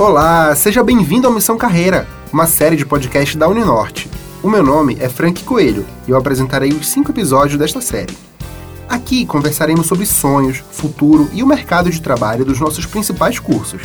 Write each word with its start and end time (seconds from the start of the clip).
Olá, 0.00 0.56
seja 0.56 0.82
bem-vindo 0.82 1.26
ao 1.26 1.34
Missão 1.34 1.58
Carreira, 1.58 2.08
uma 2.32 2.46
série 2.46 2.74
de 2.74 2.86
podcast 2.86 3.36
da 3.36 3.46
Uninorte. 3.46 4.08
O 4.42 4.48
meu 4.48 4.62
nome 4.62 4.96
é 4.98 5.10
Frank 5.10 5.44
Coelho 5.44 5.84
e 6.08 6.10
eu 6.10 6.16
apresentarei 6.16 6.70
os 6.72 6.88
cinco 6.88 7.10
episódios 7.10 7.58
desta 7.58 7.82
série. 7.82 8.16
Aqui 8.88 9.26
conversaremos 9.26 9.86
sobre 9.86 10.06
sonhos, 10.06 10.64
futuro 10.72 11.28
e 11.34 11.42
o 11.42 11.46
mercado 11.46 11.90
de 11.90 12.00
trabalho 12.00 12.46
dos 12.46 12.58
nossos 12.58 12.86
principais 12.86 13.38
cursos. 13.38 13.82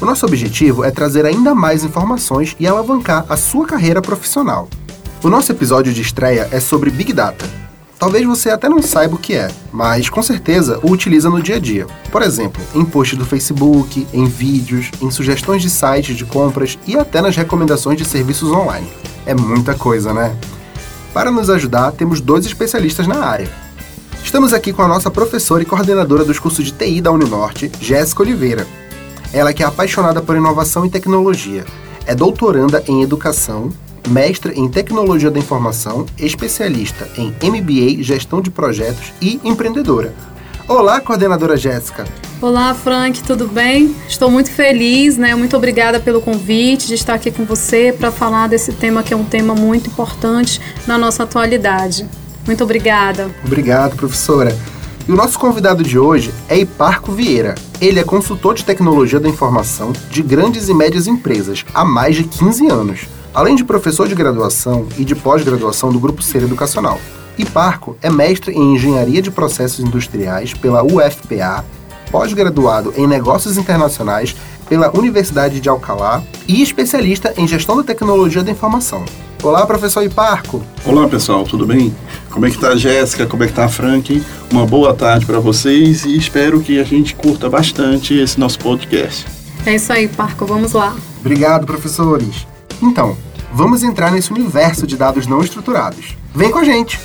O 0.00 0.04
nosso 0.04 0.26
objetivo 0.26 0.82
é 0.82 0.90
trazer 0.90 1.24
ainda 1.24 1.54
mais 1.54 1.84
informações 1.84 2.56
e 2.58 2.66
alavancar 2.66 3.26
a 3.28 3.36
sua 3.36 3.64
carreira 3.64 4.02
profissional. 4.02 4.68
O 5.22 5.28
nosso 5.28 5.52
episódio 5.52 5.92
de 5.92 6.02
estreia 6.02 6.48
é 6.50 6.58
sobre 6.58 6.90
Big 6.90 7.12
Data, 7.12 7.48
Talvez 7.98 8.26
você 8.26 8.50
até 8.50 8.68
não 8.68 8.82
saiba 8.82 9.14
o 9.14 9.18
que 9.18 9.34
é, 9.34 9.50
mas 9.72 10.10
com 10.10 10.22
certeza 10.22 10.78
o 10.82 10.90
utiliza 10.90 11.30
no 11.30 11.42
dia 11.42 11.56
a 11.56 11.58
dia. 11.58 11.86
Por 12.12 12.20
exemplo, 12.20 12.62
em 12.74 12.84
posts 12.84 13.18
do 13.18 13.24
Facebook, 13.24 14.06
em 14.12 14.26
vídeos, 14.26 14.90
em 15.00 15.10
sugestões 15.10 15.62
de 15.62 15.70
sites 15.70 16.14
de 16.14 16.26
compras 16.26 16.78
e 16.86 16.96
até 16.96 17.22
nas 17.22 17.34
recomendações 17.34 17.96
de 17.96 18.04
serviços 18.04 18.52
online. 18.52 18.86
É 19.24 19.34
muita 19.34 19.74
coisa, 19.74 20.12
né? 20.12 20.36
Para 21.14 21.30
nos 21.30 21.48
ajudar, 21.48 21.92
temos 21.92 22.20
dois 22.20 22.44
especialistas 22.44 23.06
na 23.06 23.24
área. 23.24 23.48
Estamos 24.22 24.52
aqui 24.52 24.74
com 24.74 24.82
a 24.82 24.88
nossa 24.88 25.10
professora 25.10 25.62
e 25.62 25.66
coordenadora 25.66 26.22
dos 26.22 26.38
cursos 26.38 26.66
de 26.66 26.72
TI 26.72 27.00
da 27.00 27.10
Uninorte, 27.10 27.72
Jéssica 27.80 28.22
Oliveira. 28.22 28.66
Ela 29.32 29.54
que 29.54 29.62
é 29.62 29.66
apaixonada 29.66 30.20
por 30.20 30.36
inovação 30.36 30.84
e 30.84 30.90
tecnologia, 30.90 31.64
é 32.04 32.14
doutoranda 32.14 32.84
em 32.86 33.02
educação 33.02 33.70
mestre 34.06 34.52
em 34.58 34.68
Tecnologia 34.68 35.30
da 35.30 35.38
Informação, 35.38 36.06
especialista 36.18 37.08
em 37.16 37.34
MBA, 37.42 38.02
Gestão 38.02 38.40
de 38.40 38.50
Projetos 38.50 39.12
e 39.20 39.40
empreendedora. 39.44 40.14
Olá, 40.68 41.00
coordenadora 41.00 41.56
Jéssica. 41.56 42.04
Olá, 42.40 42.74
Frank, 42.74 43.22
tudo 43.22 43.46
bem? 43.46 43.94
Estou 44.08 44.30
muito 44.30 44.50
feliz, 44.50 45.16
né? 45.16 45.34
Muito 45.34 45.56
obrigada 45.56 46.00
pelo 46.00 46.20
convite 46.20 46.86
de 46.86 46.94
estar 46.94 47.14
aqui 47.14 47.30
com 47.30 47.44
você 47.44 47.94
para 47.96 48.10
falar 48.10 48.48
desse 48.48 48.72
tema 48.72 49.02
que 49.02 49.14
é 49.14 49.16
um 49.16 49.24
tema 49.24 49.54
muito 49.54 49.88
importante 49.88 50.60
na 50.86 50.98
nossa 50.98 51.22
atualidade. 51.22 52.06
Muito 52.46 52.62
obrigada. 52.62 53.30
Obrigado, 53.44 53.96
professora. 53.96 54.56
E 55.08 55.12
o 55.12 55.16
nosso 55.16 55.38
convidado 55.38 55.84
de 55.84 55.98
hoje 55.98 56.34
é 56.48 56.58
Hiparco 56.58 57.12
Vieira. 57.12 57.54
Ele 57.80 58.00
é 58.00 58.04
consultor 58.04 58.54
de 58.54 58.64
tecnologia 58.64 59.20
da 59.20 59.28
informação 59.28 59.92
de 60.10 60.20
grandes 60.20 60.68
e 60.68 60.74
médias 60.74 61.06
empresas 61.06 61.64
há 61.72 61.84
mais 61.84 62.16
de 62.16 62.24
15 62.24 62.66
anos 62.66 63.06
além 63.36 63.54
de 63.54 63.62
professor 63.62 64.08
de 64.08 64.14
graduação 64.14 64.86
e 64.96 65.04
de 65.04 65.14
pós-graduação 65.14 65.92
do 65.92 66.00
Grupo 66.00 66.22
Ser 66.22 66.42
Educacional. 66.42 66.98
Parco 67.52 67.94
é 68.00 68.08
mestre 68.08 68.54
em 68.54 68.74
Engenharia 68.74 69.20
de 69.20 69.30
Processos 69.30 69.80
Industriais 69.80 70.54
pela 70.54 70.82
UFPA, 70.82 71.62
pós-graduado 72.10 72.94
em 72.96 73.06
Negócios 73.06 73.58
Internacionais 73.58 74.34
pela 74.66 74.90
Universidade 74.96 75.60
de 75.60 75.68
Alcalá 75.68 76.22
e 76.48 76.62
especialista 76.62 77.34
em 77.36 77.46
Gestão 77.46 77.76
da 77.76 77.82
Tecnologia 77.82 78.42
da 78.42 78.50
Informação. 78.50 79.04
Olá, 79.42 79.66
professor 79.66 80.02
Iparco. 80.02 80.62
Olá, 80.86 81.06
pessoal, 81.06 81.44
tudo 81.44 81.66
bem? 81.66 81.94
Como 82.30 82.46
é 82.46 82.50
que 82.50 82.56
tá 82.56 82.68
a 82.68 82.76
Jéssica? 82.76 83.26
Como 83.26 83.44
é 83.44 83.46
que 83.48 83.52
tá 83.52 83.66
a 83.66 83.68
Frank? 83.68 84.24
Uma 84.50 84.64
boa 84.64 84.94
tarde 84.94 85.26
para 85.26 85.40
vocês 85.40 86.06
e 86.06 86.16
espero 86.16 86.62
que 86.62 86.80
a 86.80 86.84
gente 86.84 87.14
curta 87.14 87.50
bastante 87.50 88.14
esse 88.14 88.40
nosso 88.40 88.58
podcast. 88.58 89.26
É 89.66 89.74
isso 89.74 89.92
aí, 89.92 90.08
Parco, 90.08 90.46
vamos 90.46 90.72
lá. 90.72 90.96
Obrigado, 91.20 91.66
professores. 91.66 92.46
Então, 92.82 93.16
vamos 93.56 93.82
entrar 93.82 94.12
nesse 94.12 94.30
universo 94.30 94.86
de 94.86 94.98
dados 94.98 95.26
não 95.26 95.40
estruturados. 95.40 96.14
Vem 96.34 96.50
com 96.50 96.58
a 96.58 96.64
gente! 96.64 97.00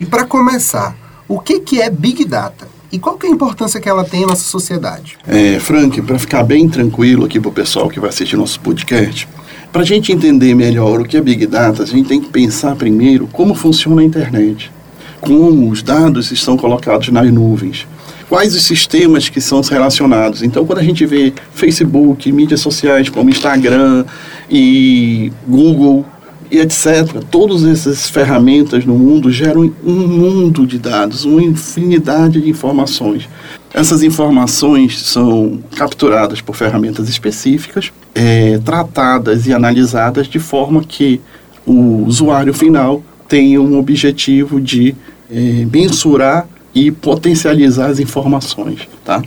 E 0.00 0.06
para 0.06 0.24
começar, 0.24 0.96
o 1.28 1.38
que, 1.38 1.60
que 1.60 1.78
é 1.78 1.90
Big 1.90 2.24
Data? 2.24 2.66
E 2.90 2.98
qual 2.98 3.18
que 3.18 3.26
é 3.26 3.28
a 3.28 3.32
importância 3.32 3.78
que 3.78 3.86
ela 3.86 4.02
tem 4.02 4.22
em 4.22 4.26
nossa 4.26 4.44
sociedade? 4.44 5.18
É, 5.28 5.60
Frank, 5.60 6.00
para 6.00 6.18
ficar 6.18 6.42
bem 6.42 6.70
tranquilo 6.70 7.26
aqui 7.26 7.38
para 7.38 7.50
o 7.50 7.52
pessoal 7.52 7.90
que 7.90 8.00
vai 8.00 8.08
assistir 8.08 8.34
nosso 8.34 8.58
podcast, 8.60 9.28
para 9.70 9.82
a 9.82 9.84
gente 9.84 10.10
entender 10.10 10.54
melhor 10.54 11.02
o 11.02 11.04
que 11.04 11.18
é 11.18 11.20
Big 11.20 11.46
Data, 11.46 11.82
a 11.82 11.86
gente 11.86 12.08
tem 12.08 12.18
que 12.18 12.30
pensar 12.30 12.74
primeiro 12.74 13.26
como 13.26 13.54
funciona 13.54 14.00
a 14.00 14.04
internet, 14.04 14.72
como 15.20 15.70
os 15.70 15.82
dados 15.82 16.32
estão 16.32 16.56
colocados 16.56 17.10
nas 17.10 17.30
nuvens, 17.30 17.86
quais 18.26 18.54
os 18.54 18.62
sistemas 18.62 19.28
que 19.28 19.42
são 19.42 19.60
relacionados. 19.60 20.42
Então, 20.42 20.64
quando 20.64 20.78
a 20.78 20.82
gente 20.82 21.04
vê 21.04 21.34
Facebook, 21.52 22.32
mídias 22.32 22.60
sociais 22.60 23.10
como 23.10 23.28
Instagram 23.28 24.06
e 24.54 25.32
Google 25.48 26.04
e 26.50 26.58
etc., 26.58 27.24
todas 27.30 27.64
essas 27.64 28.10
ferramentas 28.10 28.84
no 28.84 28.94
mundo 28.94 29.32
geram 29.32 29.72
um 29.82 30.06
mundo 30.06 30.66
de 30.66 30.78
dados, 30.78 31.24
uma 31.24 31.42
infinidade 31.42 32.42
de 32.42 32.50
informações. 32.50 33.26
Essas 33.72 34.02
informações 34.02 35.00
são 35.00 35.60
capturadas 35.74 36.42
por 36.42 36.54
ferramentas 36.54 37.08
específicas, 37.08 37.90
é, 38.14 38.58
tratadas 38.58 39.46
e 39.46 39.54
analisadas 39.54 40.28
de 40.28 40.38
forma 40.38 40.84
que 40.84 41.18
o 41.64 42.04
usuário 42.06 42.52
final 42.52 43.02
tenha 43.26 43.62
um 43.62 43.78
objetivo 43.78 44.60
de 44.60 44.94
é, 45.30 45.66
mensurar 45.72 46.46
e 46.74 46.90
potencializar 46.90 47.86
as 47.86 47.98
informações, 47.98 48.86
tá? 49.02 49.22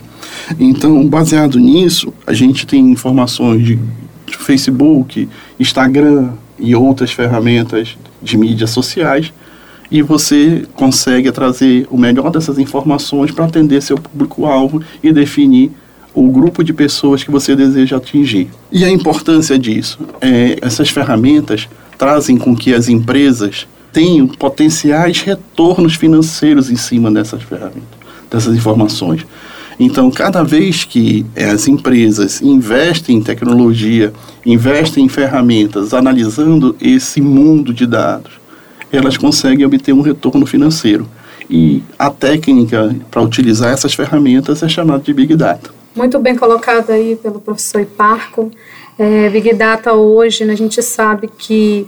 Então, 0.60 1.04
baseado 1.08 1.58
nisso, 1.58 2.12
a 2.24 2.32
gente 2.32 2.64
tem 2.66 2.88
informações 2.88 3.64
de 3.64 3.78
Facebook, 4.42 5.28
Instagram 5.58 6.30
e 6.58 6.74
outras 6.74 7.12
ferramentas 7.12 7.96
de 8.22 8.36
mídias 8.36 8.70
sociais 8.70 9.32
e 9.90 10.02
você 10.02 10.64
consegue 10.74 11.30
trazer 11.30 11.86
o 11.90 11.96
melhor 11.96 12.30
dessas 12.30 12.58
informações 12.58 13.30
para 13.30 13.44
atender 13.44 13.82
seu 13.82 13.96
público-alvo 13.96 14.82
e 15.02 15.12
definir 15.12 15.70
o 16.12 16.30
grupo 16.30 16.64
de 16.64 16.72
pessoas 16.72 17.22
que 17.22 17.30
você 17.30 17.54
deseja 17.54 17.96
atingir. 17.96 18.48
E 18.72 18.84
a 18.84 18.90
importância 18.90 19.58
disso? 19.58 19.98
É, 20.20 20.58
essas 20.62 20.88
ferramentas 20.88 21.68
trazem 21.98 22.36
com 22.36 22.56
que 22.56 22.72
as 22.72 22.88
empresas 22.88 23.66
tenham 23.92 24.26
potenciais 24.26 25.20
retornos 25.20 25.94
financeiros 25.94 26.70
em 26.70 26.76
cima 26.76 27.10
dessas 27.10 27.42
ferramentas, 27.42 27.98
dessas 28.30 28.56
informações. 28.56 29.26
Então, 29.78 30.10
cada 30.10 30.42
vez 30.42 30.84
que 30.84 31.26
as 31.36 31.68
empresas 31.68 32.40
investem 32.40 33.18
em 33.18 33.22
tecnologia, 33.22 34.12
investem 34.44 35.04
em 35.04 35.08
ferramentas, 35.08 35.92
analisando 35.92 36.74
esse 36.80 37.20
mundo 37.20 37.74
de 37.74 37.86
dados, 37.86 38.32
elas 38.90 39.16
conseguem 39.18 39.66
obter 39.66 39.92
um 39.92 40.00
retorno 40.00 40.46
financeiro. 40.46 41.06
E 41.48 41.82
a 41.98 42.10
técnica 42.10 42.96
para 43.10 43.22
utilizar 43.22 43.72
essas 43.72 43.94
ferramentas 43.94 44.62
é 44.62 44.68
chamada 44.68 45.02
de 45.02 45.12
Big 45.12 45.36
Data. 45.36 45.70
Muito 45.94 46.18
bem 46.18 46.36
colocado 46.36 46.90
aí 46.90 47.16
pelo 47.16 47.40
professor 47.40 47.80
Iparco. 47.80 48.50
É, 48.98 49.28
Big 49.28 49.54
Data 49.54 49.92
hoje, 49.92 50.44
né, 50.44 50.54
a 50.54 50.56
gente 50.56 50.82
sabe 50.82 51.28
que 51.38 51.86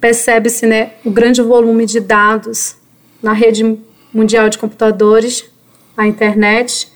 percebe-se 0.00 0.66
né, 0.66 0.90
o 1.04 1.10
grande 1.10 1.40
volume 1.40 1.86
de 1.86 2.00
dados 2.00 2.76
na 3.22 3.32
rede 3.32 3.78
mundial 4.12 4.48
de 4.48 4.58
computadores, 4.58 5.44
a 5.96 6.06
internet. 6.06 6.88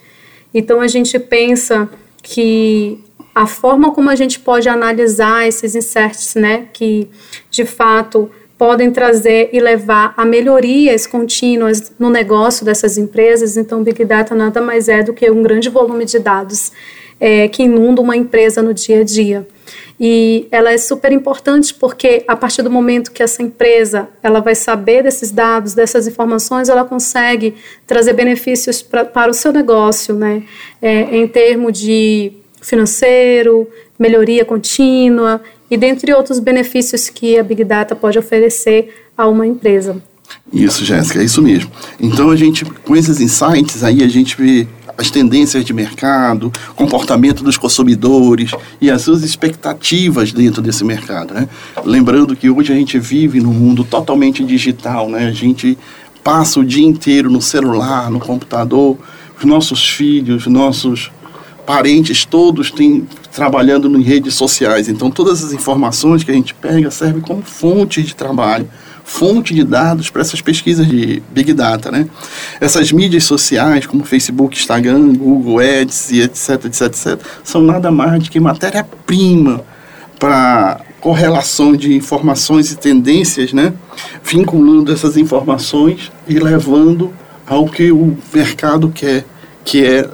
Então 0.55 0.81
a 0.81 0.89
gente 0.89 1.19
pensa 1.19 1.89
que 2.23 2.99
a 3.35 3.47
forma 3.47 3.93
como 3.93 4.11
a 4.11 4.15
gente 4.15 4.39
pode 4.41 4.69
analisar 4.69 5.47
esses 5.49 5.75
inserts, 5.75 6.35
né, 6.35 6.69
que 6.73 7.09
de 7.51 7.65
fato 7.65 8.31
podem 8.59 8.93
trazer 8.93 9.51
e 9.53 9.59
levar 9.59 10.15
a 10.17 10.25
melhorias 10.25 11.05
contínuas 11.05 11.91
no 11.99 12.09
negócio 12.09 12.65
dessas 12.65 12.97
empresas. 12.97 13.57
Então, 13.57 13.83
Big 13.83 14.05
Data 14.05 14.37
nada 14.37 14.61
mais 14.61 14.89
é 14.89 15.03
do 15.03 15.13
que 15.13 15.29
um 15.29 15.43
grande 15.43 15.69
volume 15.69 16.05
de 16.05 16.21
dados 16.21 16.71
é, 17.19 17.49
que 17.49 17.65
inunda 17.65 18.01
uma 18.01 18.17
empresa 18.17 18.63
no 18.63 18.73
dia 18.73 19.01
a 19.01 19.05
dia. 19.05 19.49
E 20.05 20.49
ela 20.51 20.73
é 20.73 20.79
super 20.79 21.13
importante 21.13 21.73
porque 21.73 22.25
a 22.27 22.35
partir 22.35 22.61
do 22.63 22.69
momento 22.69 23.13
que 23.13 23.23
essa 23.23 23.41
empresa 23.41 24.09
ela 24.21 24.41
vai 24.41 24.57
saber 24.57 25.05
desses 25.05 25.31
dados, 25.31 25.75
dessas 25.75 26.09
informações, 26.09 26.69
ela 26.69 26.85
consegue 26.85 27.55
trazer 27.87 28.13
benefícios 28.13 28.83
pra, 28.83 29.05
para 29.05 29.31
o 29.31 29.35
seu 29.35 29.53
negócio, 29.53 30.13
né? 30.13 30.43
É, 30.83 31.17
em 31.17 31.29
termos 31.29 31.79
de 31.79 32.33
financeiro, 32.61 33.69
melhoria 33.97 34.45
contínua 34.45 35.41
e 35.71 35.77
dentre 35.77 36.13
outros 36.13 36.41
benefícios 36.41 37.09
que 37.09 37.39
a 37.39 37.45
Big 37.45 37.63
Data 37.63 37.95
pode 37.95 38.19
oferecer 38.19 38.93
a 39.17 39.29
uma 39.29 39.47
empresa. 39.47 40.03
Isso, 40.53 40.85
Jéssica, 40.85 41.21
é 41.21 41.25
isso 41.25 41.41
mesmo. 41.41 41.71
Então 42.01 42.29
a 42.29 42.35
gente, 42.35 42.65
com 42.65 42.97
esses 42.97 43.21
insights 43.21 43.85
aí, 43.85 44.03
a 44.03 44.09
gente 44.09 44.67
as 44.97 45.11
tendências 45.11 45.65
de 45.65 45.73
mercado, 45.73 46.53
comportamento 46.75 47.43
dos 47.43 47.57
consumidores 47.57 48.51
e 48.81 48.91
as 48.91 49.03
suas 49.03 49.23
expectativas 49.23 50.33
dentro 50.33 50.63
desse 50.63 50.85
mercado. 50.85 51.35
Né? 51.35 51.49
Lembrando 51.85 52.37
que 52.37 52.51
hoje 52.51 52.73
a 52.73 52.77
gente 52.77 52.99
vive 52.99 53.41
num 53.41 53.53
mundo 53.53 53.85
totalmente 53.85 54.45
digital, 54.45 55.09
né? 55.09 55.27
a 55.27 55.33
gente 55.33 55.79
passa 56.23 56.61
o 56.61 56.65
dia 56.65 56.87
inteiro 56.87 57.31
no 57.31 57.43
celular, 57.43 58.11
no 58.11 58.21
computador, 58.21 58.97
os 59.39 59.45
nossos 59.45 59.89
filhos, 59.89 60.47
nossos 60.47 61.11
parentes 61.67 62.25
todos 62.25 62.71
têm 62.71 63.07
trabalhando 63.33 63.89
em 63.99 64.03
redes 64.03 64.35
sociais. 64.35 64.89
Então 64.89 65.11
todas 65.11 65.43
as 65.43 65.53
informações 65.53 66.23
que 66.23 66.31
a 66.31 66.35
gente 66.35 66.55
pega 66.55 66.91
servem 66.91 67.21
como 67.21 67.43
fonte 67.43 68.03
de 68.03 68.15
trabalho 68.15 68.69
fonte 69.05 69.55
de 69.55 69.65
dados 69.65 70.11
para 70.11 70.23
essas 70.23 70.41
pesquisas 70.41 70.87
de 70.87 71.23
Big 71.31 71.53
Data. 71.53 71.91
Né? 71.91 72.07
Essas 72.61 72.93
mídias 72.93 73.25
sociais, 73.25 73.87
como 73.87 74.05
Facebook, 74.05 74.59
Instagram, 74.59 75.15
Google 75.15 75.61
Ads 75.61 76.11
e 76.11 76.23
etc, 76.23 76.65
etc, 76.65 76.83
etc, 76.83 77.21
são 77.45 77.63
nada 77.63 77.91
mais 77.91 78.23
do 78.23 78.31
que 78.31 78.41
matéria-prima 78.41 79.65
para 80.19 80.81
correlação 81.01 81.75
de 81.75 81.95
informações 81.95 82.71
e 82.71 82.77
tendências, 82.77 83.53
né? 83.53 83.73
vinculando 84.23 84.93
essas 84.93 85.17
informações 85.17 86.13
e 86.29 86.39
levando 86.39 87.13
ao 87.47 87.67
que 87.67 87.91
o 87.91 88.17
mercado 88.33 88.89
quer, 88.89 89.25
que 89.65 89.85
é 89.85 90.09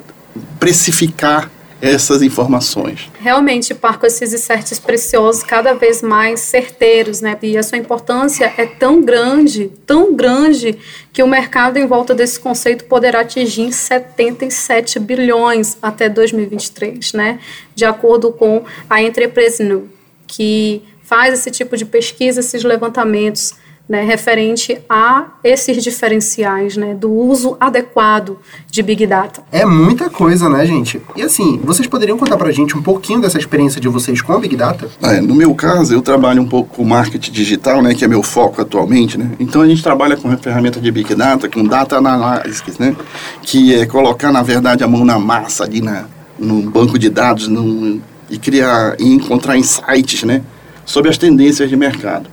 precificar 0.59 1.51
essas 1.81 2.23
informações. 2.23 3.11
Realmente, 3.21 3.75
Parco, 3.75 4.05
esses 4.05 4.33
inserts 4.33 4.79
preciosos 4.79 5.43
cada 5.43 5.75
vez 5.75 6.03
mais 6.03 6.41
certeiros, 6.41 7.21
né? 7.21 7.37
E 7.41 7.57
a 7.57 7.63
sua 7.63 7.79
importância 7.79 8.53
é 8.57 8.67
tão 8.67 9.01
grande, 9.01 9.71
tão 9.87 10.15
grande, 10.15 10.79
que 11.13 11.23
o 11.23 11.27
mercado 11.27 11.77
em 11.77 11.87
volta 11.87 12.15
desse 12.15 12.41
conceito 12.41 12.85
poderá 12.85 13.21
atingir 13.21 13.73
77 13.73 14.99
bilhões 14.99 15.77
até 15.81 16.09
2023, 16.09 17.13
né? 17.13 17.39
De 17.75 17.85
acordo 17.85 18.33
com 18.33 18.65
a 18.91 19.03
Entrepreneur, 19.03 19.85
que 20.27 20.83
faz 21.03 21.33
esse 21.33 21.51
tipo 21.51 21.77
de 21.77 21.85
pesquisa, 21.85 22.41
esses 22.41 22.65
levantamentos 22.65 23.55
né, 23.89 24.05
referente 24.05 24.79
a 24.89 25.29
esses 25.43 25.83
diferenciais, 25.83 26.77
né, 26.77 26.95
do 26.95 27.11
uso 27.11 27.57
adequado 27.59 28.39
de 28.71 28.83
Big 28.83 29.07
Data. 29.07 29.43
É 29.51 29.65
muita 29.65 30.11
coisa, 30.11 30.49
né, 30.49 30.67
gente? 30.67 31.01
E 31.17 31.23
assim, 31.23 31.59
vocês 31.65 31.89
poderiam 31.89 32.19
contar 32.19 32.37
pra 32.37 32.53
gente 32.53 32.77
um 32.77 32.83
pouquinho 32.83 33.21
dessa 33.21 33.39
experiência 33.39 33.81
de 33.81 33.89
vocês 33.89 34.21
com 34.21 34.33
a 34.35 34.39
Big 34.39 34.55
Data? 34.57 34.89
É, 35.03 35.21
no 35.21 35.35
meu 35.35 35.55
caso, 35.55 35.95
eu 35.95 36.03
trabalho 36.03 36.43
um 36.43 36.49
pouco 36.49 36.77
com 36.77 36.85
marketing 36.85 37.33
digital, 37.33 37.81
né, 37.81 37.95
que 37.95 38.05
é 38.05 38.09
meu 38.09 38.23
foco 38.23 38.61
atualmente, 38.61 39.19
né? 39.19 39.31
Então 39.41 39.63
a 39.63 39.67
gente 39.67 39.83
trabalha 39.83 40.17
com 40.17 40.31
a 40.31 40.37
ferramenta 40.37 40.81
de 40.81 40.91
Big 40.91 41.15
Data, 41.15 41.49
com 41.49 41.65
Data 41.65 41.97
Analysis, 41.97 42.79
né? 42.79 42.95
Que 43.43 43.75
é 43.75 43.87
colocar, 43.87 44.31
na 44.31 44.43
verdade, 44.43 44.85
a 44.85 44.89
mão 44.89 45.05
na 45.05 45.19
massa 45.19 45.65
ali 45.65 45.81
na, 45.81 46.05
no 46.39 46.63
banco 46.71 46.99
de 46.99 47.09
dados 47.09 47.49
no, 47.49 48.01
e 48.29 48.39
criar 48.39 48.97
e 48.99 49.07
encontrar 49.07 49.57
insights, 49.57 50.25
né? 50.25 50.43
Sobre 50.85 51.11
as 51.11 51.19
tendências 51.19 51.69
de 51.69 51.77
mercado. 51.77 52.29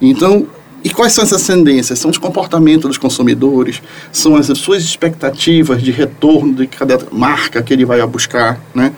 Então, 0.00 0.46
e 0.84 0.90
quais 0.90 1.12
são 1.12 1.24
essas 1.24 1.44
tendências? 1.44 1.98
São 1.98 2.10
os 2.10 2.18
comportamentos 2.18 2.88
dos 2.88 2.98
consumidores, 2.98 3.82
são 4.12 4.36
as 4.36 4.46
suas 4.58 4.82
expectativas 4.84 5.82
de 5.82 5.90
retorno 5.90 6.54
de 6.54 6.66
cada 6.68 6.98
marca 7.10 7.60
que 7.62 7.72
ele 7.72 7.84
vai 7.84 8.04
buscar, 8.06 8.60
né? 8.72 8.92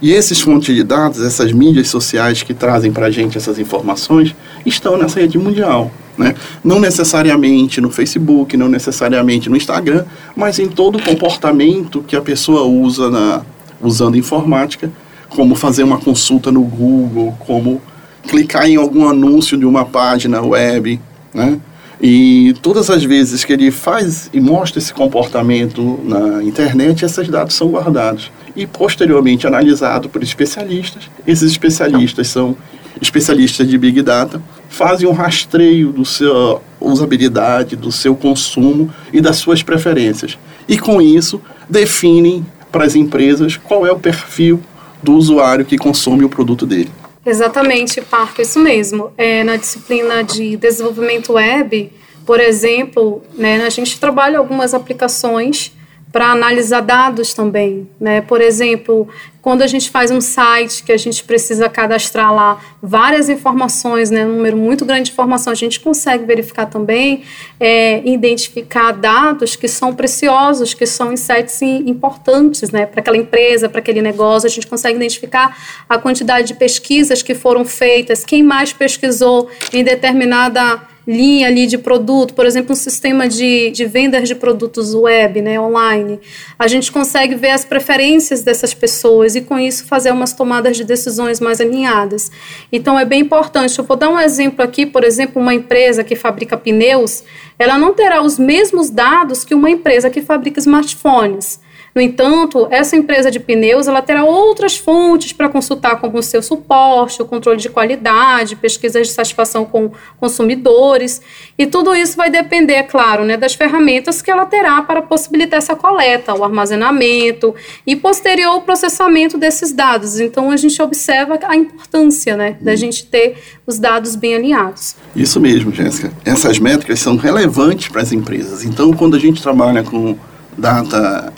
E 0.00 0.12
esses 0.12 0.40
fontes 0.40 0.74
de 0.74 0.84
dados, 0.84 1.20
essas 1.20 1.52
mídias 1.52 1.88
sociais 1.88 2.42
que 2.42 2.54
trazem 2.54 2.92
para 2.92 3.06
a 3.06 3.10
gente 3.10 3.36
essas 3.36 3.58
informações, 3.58 4.34
estão 4.64 4.96
nessa 4.96 5.18
rede 5.18 5.36
mundial, 5.36 5.90
né? 6.16 6.36
Não 6.62 6.78
necessariamente 6.78 7.80
no 7.80 7.90
Facebook, 7.90 8.56
não 8.56 8.68
necessariamente 8.68 9.50
no 9.50 9.56
Instagram, 9.56 10.04
mas 10.36 10.60
em 10.60 10.68
todo 10.68 10.98
o 10.98 11.02
comportamento 11.02 12.04
que 12.06 12.14
a 12.14 12.22
pessoa 12.22 12.62
usa 12.62 13.10
na, 13.10 13.42
usando 13.82 14.16
informática, 14.16 14.90
como 15.28 15.56
fazer 15.56 15.82
uma 15.82 15.98
consulta 15.98 16.52
no 16.52 16.62
Google, 16.62 17.34
como 17.40 17.82
clicar 18.28 18.66
em 18.68 18.76
algum 18.76 19.08
anúncio 19.08 19.58
de 19.58 19.66
uma 19.66 19.84
página 19.84 20.40
web, 20.40 21.00
né? 21.34 21.58
E 22.00 22.54
todas 22.62 22.90
as 22.90 23.04
vezes 23.04 23.44
que 23.44 23.52
ele 23.52 23.70
faz 23.70 24.28
e 24.32 24.40
mostra 24.40 24.78
esse 24.78 24.92
comportamento 24.92 26.00
na 26.04 26.42
internet, 26.42 27.04
esses 27.04 27.28
dados 27.28 27.54
são 27.54 27.70
guardados 27.70 28.30
e 28.54 28.66
posteriormente 28.66 29.46
analisados 29.46 30.10
por 30.10 30.22
especialistas. 30.22 31.04
Esses 31.26 31.50
especialistas 31.50 32.28
são 32.28 32.56
especialistas 33.00 33.68
de 33.68 33.76
Big 33.78 34.02
Data, 34.02 34.40
fazem 34.68 35.08
um 35.08 35.12
rastreio 35.12 35.92
do 35.92 36.04
seu 36.04 36.60
usabilidade, 36.80 37.76
do 37.76 37.90
seu 37.90 38.14
consumo 38.14 38.92
e 39.12 39.20
das 39.20 39.36
suas 39.36 39.62
preferências. 39.62 40.38
E 40.68 40.78
com 40.78 41.00
isso, 41.00 41.40
definem 41.68 42.44
para 42.70 42.84
as 42.84 42.94
empresas 42.94 43.56
qual 43.56 43.86
é 43.86 43.92
o 43.92 43.98
perfil 43.98 44.60
do 45.02 45.14
usuário 45.14 45.64
que 45.64 45.78
consome 45.78 46.24
o 46.24 46.28
produto 46.28 46.66
dele. 46.66 46.90
Exatamente, 47.24 48.00
Parco, 48.02 48.42
isso 48.42 48.58
mesmo. 48.58 49.12
É, 49.16 49.42
na 49.44 49.56
disciplina 49.56 50.22
de 50.22 50.56
desenvolvimento 50.56 51.32
web, 51.32 51.90
por 52.26 52.40
exemplo, 52.40 53.22
né, 53.34 53.64
a 53.64 53.70
gente 53.70 53.98
trabalha 53.98 54.38
algumas 54.38 54.74
aplicações 54.74 55.72
para 56.14 56.30
analisar 56.30 56.80
dados 56.80 57.34
também, 57.34 57.90
né? 57.98 58.20
Por 58.20 58.40
exemplo, 58.40 59.08
quando 59.42 59.62
a 59.62 59.66
gente 59.66 59.90
faz 59.90 60.12
um 60.12 60.20
site 60.20 60.84
que 60.84 60.92
a 60.92 60.96
gente 60.96 61.24
precisa 61.24 61.68
cadastrar 61.68 62.32
lá 62.32 62.60
várias 62.80 63.28
informações, 63.28 64.12
né, 64.12 64.24
um 64.24 64.36
número 64.36 64.56
muito 64.56 64.84
grande 64.84 65.06
de 65.06 65.10
informação, 65.10 65.52
a 65.52 65.56
gente 65.56 65.80
consegue 65.80 66.24
verificar 66.24 66.66
também, 66.66 67.24
é, 67.58 68.00
identificar 68.08 68.92
dados 68.92 69.56
que 69.56 69.66
são 69.66 69.92
preciosos, 69.92 70.72
que 70.72 70.86
são 70.86 71.12
insights 71.12 71.60
importantes, 71.62 72.70
né, 72.70 72.86
para 72.86 73.00
aquela 73.00 73.16
empresa, 73.16 73.68
para 73.68 73.80
aquele 73.80 74.00
negócio. 74.00 74.46
A 74.46 74.50
gente 74.50 74.68
consegue 74.68 74.94
identificar 74.94 75.58
a 75.88 75.98
quantidade 75.98 76.46
de 76.46 76.54
pesquisas 76.54 77.24
que 77.24 77.34
foram 77.34 77.64
feitas, 77.64 78.24
quem 78.24 78.40
mais 78.40 78.72
pesquisou 78.72 79.50
em 79.72 79.82
determinada 79.82 80.93
linha 81.06 81.48
ali 81.48 81.66
de 81.66 81.76
produto, 81.76 82.34
por 82.34 82.46
exemplo, 82.46 82.72
um 82.72 82.76
sistema 82.76 83.28
de, 83.28 83.70
de 83.70 83.84
vendas 83.84 84.26
de 84.26 84.34
produtos 84.34 84.94
web, 84.94 85.42
né, 85.42 85.60
online, 85.60 86.18
a 86.58 86.66
gente 86.66 86.90
consegue 86.90 87.34
ver 87.34 87.50
as 87.50 87.64
preferências 87.64 88.42
dessas 88.42 88.72
pessoas 88.72 89.36
e 89.36 89.42
com 89.42 89.58
isso 89.58 89.84
fazer 89.86 90.10
umas 90.10 90.32
tomadas 90.32 90.76
de 90.76 90.84
decisões 90.84 91.40
mais 91.40 91.60
alinhadas. 91.60 92.30
Então 92.72 92.98
é 92.98 93.04
bem 93.04 93.20
importante. 93.20 93.78
Eu 93.78 93.84
vou 93.84 93.96
dar 93.96 94.08
um 94.08 94.18
exemplo 94.18 94.64
aqui, 94.64 94.86
por 94.86 95.04
exemplo, 95.04 95.40
uma 95.40 95.54
empresa 95.54 96.02
que 96.02 96.16
fabrica 96.16 96.56
pneus, 96.56 97.22
ela 97.58 97.78
não 97.78 97.92
terá 97.92 98.22
os 98.22 98.38
mesmos 98.38 98.90
dados 98.90 99.44
que 99.44 99.54
uma 99.54 99.70
empresa 99.70 100.10
que 100.10 100.22
fabrica 100.22 100.58
smartphones. 100.58 101.63
No 101.94 102.00
entanto, 102.00 102.66
essa 102.70 102.96
empresa 102.96 103.30
de 103.30 103.38
pneus 103.38 103.86
ela 103.86 104.02
terá 104.02 104.24
outras 104.24 104.76
fontes 104.76 105.32
para 105.32 105.48
consultar, 105.48 106.00
como 106.00 106.18
o 106.18 106.22
seu 106.22 106.42
suporte, 106.42 107.22
o 107.22 107.24
controle 107.24 107.58
de 107.58 107.68
qualidade, 107.68 108.56
pesquisas 108.56 109.06
de 109.06 109.12
satisfação 109.12 109.64
com 109.64 109.92
consumidores. 110.18 111.22
E 111.56 111.66
tudo 111.66 111.94
isso 111.94 112.16
vai 112.16 112.30
depender, 112.30 112.74
é 112.74 112.82
claro, 112.82 113.24
né, 113.24 113.36
das 113.36 113.54
ferramentas 113.54 114.20
que 114.20 114.28
ela 114.28 114.44
terá 114.44 114.82
para 114.82 115.02
possibilitar 115.02 115.58
essa 115.58 115.76
coleta, 115.76 116.34
o 116.34 116.42
armazenamento 116.42 117.54
e 117.86 117.94
posterior 117.94 118.56
o 118.56 118.62
processamento 118.62 119.38
desses 119.38 119.70
dados. 119.70 120.18
Então, 120.18 120.50
a 120.50 120.56
gente 120.56 120.82
observa 120.82 121.38
a 121.44 121.56
importância 121.56 122.36
né, 122.36 122.56
da 122.60 122.74
gente 122.74 123.06
ter 123.06 123.36
os 123.64 123.78
dados 123.78 124.16
bem 124.16 124.34
alinhados. 124.34 124.96
Isso 125.14 125.38
mesmo, 125.38 125.72
Jéssica. 125.72 126.12
Essas 126.24 126.58
métricas 126.58 126.98
são 126.98 127.16
relevantes 127.16 127.86
para 127.88 128.02
as 128.02 128.10
empresas. 128.10 128.64
Então, 128.64 128.92
quando 128.92 129.14
a 129.14 129.20
gente 129.20 129.40
trabalha 129.40 129.84
com 129.84 130.16
data 130.58 131.32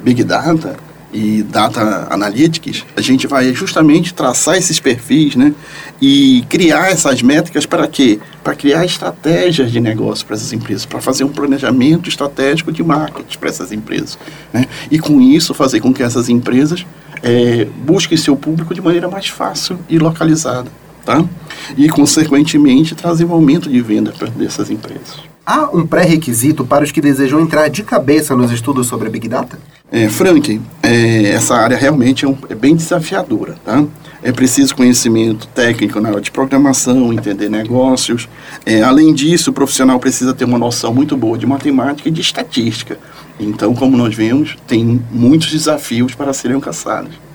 Big 0.00 0.22
Data 0.24 0.76
e 1.12 1.42
Data 1.42 2.06
Analytics, 2.10 2.84
a 2.94 3.00
gente 3.00 3.26
vai 3.26 3.52
justamente 3.54 4.12
traçar 4.12 4.56
esses 4.56 4.78
perfis, 4.78 5.34
né? 5.34 5.54
E 6.00 6.44
criar 6.48 6.90
essas 6.90 7.22
métricas 7.22 7.64
para 7.64 7.86
quê? 7.88 8.20
Para 8.44 8.54
criar 8.54 8.84
estratégias 8.84 9.72
de 9.72 9.80
negócio 9.80 10.26
para 10.26 10.36
essas 10.36 10.52
empresas, 10.52 10.84
para 10.84 11.00
fazer 11.00 11.24
um 11.24 11.30
planejamento 11.30 12.08
estratégico 12.08 12.70
de 12.70 12.82
marketing 12.82 13.38
para 13.38 13.48
essas 13.48 13.72
empresas, 13.72 14.18
né? 14.52 14.66
E 14.90 14.98
com 14.98 15.20
isso 15.20 15.54
fazer 15.54 15.80
com 15.80 15.94
que 15.94 16.02
essas 16.02 16.28
empresas 16.28 16.84
é, 17.22 17.66
busquem 17.84 18.18
seu 18.18 18.36
público 18.36 18.74
de 18.74 18.80
maneira 18.80 19.08
mais 19.08 19.28
fácil 19.28 19.78
e 19.88 19.98
localizada, 19.98 20.70
tá? 21.04 21.24
E 21.76 21.88
consequentemente 21.88 22.94
trazer 22.94 23.24
um 23.24 23.32
aumento 23.32 23.70
de 23.70 23.80
venda 23.80 24.12
para 24.12 24.28
dessas 24.28 24.70
empresas. 24.70 25.16
Há 25.50 25.74
um 25.74 25.86
pré-requisito 25.86 26.62
para 26.62 26.84
os 26.84 26.92
que 26.92 27.00
desejam 27.00 27.40
entrar 27.40 27.68
de 27.68 27.82
cabeça 27.82 28.36
nos 28.36 28.52
estudos 28.52 28.86
sobre 28.86 29.08
Big 29.08 29.26
Data? 29.28 29.58
É, 29.90 30.06
Frank, 30.06 30.60
é, 30.82 31.22
essa 31.30 31.56
área 31.56 31.74
realmente 31.74 32.26
é, 32.26 32.28
um, 32.28 32.36
é, 32.50 32.54
bem 32.54 32.76
desafiadora, 32.76 33.56
tá? 33.64 33.82
É 34.22 34.30
preciso 34.30 34.76
conhecimento 34.76 35.46
técnico 35.46 36.02
na 36.02 36.10
área 36.10 36.20
de 36.20 36.30
programação, 36.30 37.14
entender 37.14 37.48
negócios. 37.48 38.28
É, 38.66 38.82
além 38.82 39.14
disso, 39.14 39.48
o 39.48 39.54
profissional 39.54 39.98
precisa 39.98 40.34
ter 40.34 40.44
uma 40.44 40.58
noção 40.58 40.92
muito 40.92 41.16
boa 41.16 41.38
de 41.38 41.46
matemática 41.46 42.10
e 42.10 42.12
de 42.12 42.20
estatística. 42.20 42.98
Então, 43.40 43.74
como 43.74 43.96
nós 43.96 44.14
vemos, 44.14 44.54
tem 44.66 45.02
muitos 45.10 45.50
desafios 45.50 46.14
para 46.14 46.34
serem 46.34 46.56
alcançados. 46.56 47.27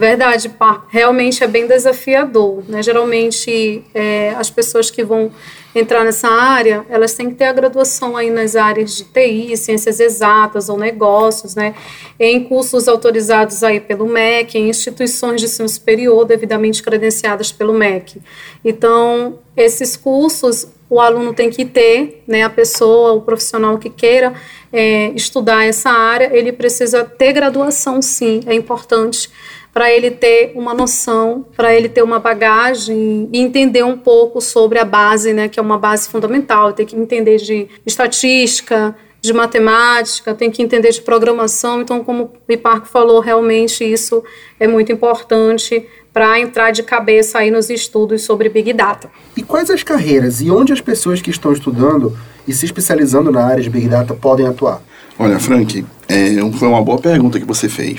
Verdade, 0.00 0.48
Parco. 0.48 0.86
Realmente 0.88 1.44
é 1.44 1.46
bem 1.46 1.66
desafiador. 1.66 2.64
Né? 2.66 2.82
Geralmente, 2.82 3.84
é, 3.92 4.30
as 4.30 4.48
pessoas 4.48 4.90
que 4.90 5.04
vão 5.04 5.30
entrar 5.74 6.02
nessa 6.04 6.26
área, 6.26 6.86
elas 6.88 7.12
têm 7.12 7.28
que 7.28 7.34
ter 7.34 7.44
a 7.44 7.52
graduação 7.52 8.16
aí 8.16 8.30
nas 8.30 8.56
áreas 8.56 8.96
de 8.96 9.04
TI, 9.04 9.54
ciências 9.58 10.00
exatas 10.00 10.70
ou 10.70 10.78
negócios, 10.78 11.54
né? 11.54 11.74
Em 12.18 12.42
cursos 12.42 12.88
autorizados 12.88 13.62
aí 13.62 13.78
pelo 13.78 14.06
MEC, 14.06 14.56
em 14.56 14.70
instituições 14.70 15.38
de 15.38 15.46
ensino 15.46 15.68
superior 15.68 16.24
devidamente 16.24 16.82
credenciadas 16.82 17.52
pelo 17.52 17.74
MEC. 17.74 18.22
Então, 18.64 19.38
esses 19.54 19.98
cursos 19.98 20.66
o 20.88 20.98
aluno 20.98 21.32
tem 21.32 21.50
que 21.50 21.64
ter, 21.64 22.24
né, 22.26 22.42
a 22.42 22.50
pessoa, 22.50 23.12
o 23.12 23.20
profissional 23.20 23.78
que 23.78 23.88
queira 23.88 24.34
é, 24.72 25.12
estudar 25.14 25.64
essa 25.64 25.88
área, 25.88 26.36
ele 26.36 26.52
precisa 26.52 27.04
ter 27.04 27.32
graduação, 27.32 28.02
sim, 28.02 28.40
é 28.44 28.54
importante 28.54 29.30
para 29.72 29.90
ele 29.90 30.10
ter 30.10 30.52
uma 30.54 30.74
noção, 30.74 31.44
para 31.56 31.74
ele 31.74 31.88
ter 31.88 32.02
uma 32.02 32.18
bagagem 32.18 33.28
e 33.32 33.38
entender 33.38 33.84
um 33.84 33.96
pouco 33.96 34.40
sobre 34.40 34.78
a 34.78 34.84
base, 34.84 35.32
né, 35.32 35.48
que 35.48 35.60
é 35.60 35.62
uma 35.62 35.78
base 35.78 36.08
fundamental, 36.08 36.72
tem 36.72 36.84
que 36.84 36.96
entender 36.96 37.36
de 37.36 37.68
estatística, 37.86 38.96
de 39.20 39.32
matemática, 39.32 40.34
tem 40.34 40.50
que 40.50 40.62
entender 40.62 40.90
de 40.90 41.00
programação. 41.02 41.82
Então, 41.82 42.02
como 42.02 42.32
o 42.48 42.52
Iparco 42.52 42.86
falou, 42.86 43.20
realmente 43.20 43.84
isso 43.84 44.24
é 44.58 44.66
muito 44.66 44.90
importante 44.90 45.86
para 46.12 46.40
entrar 46.40 46.72
de 46.72 46.82
cabeça 46.82 47.38
aí 47.38 47.50
nos 47.50 47.70
estudos 47.70 48.22
sobre 48.22 48.48
Big 48.48 48.72
Data. 48.72 49.10
E 49.36 49.42
quais 49.42 49.70
as 49.70 49.82
carreiras 49.82 50.40
e 50.40 50.50
onde 50.50 50.72
as 50.72 50.80
pessoas 50.80 51.22
que 51.22 51.30
estão 51.30 51.52
estudando 51.52 52.16
e 52.48 52.52
se 52.52 52.64
especializando 52.64 53.30
na 53.30 53.44
área 53.44 53.62
de 53.62 53.70
Big 53.70 53.88
Data 53.88 54.14
podem 54.14 54.46
atuar? 54.46 54.82
Olha, 55.18 55.38
Frank, 55.38 55.84
é, 56.08 56.34
foi 56.58 56.68
uma 56.68 56.82
boa 56.82 56.98
pergunta 56.98 57.38
que 57.38 57.46
você 57.46 57.68
fez. 57.68 57.98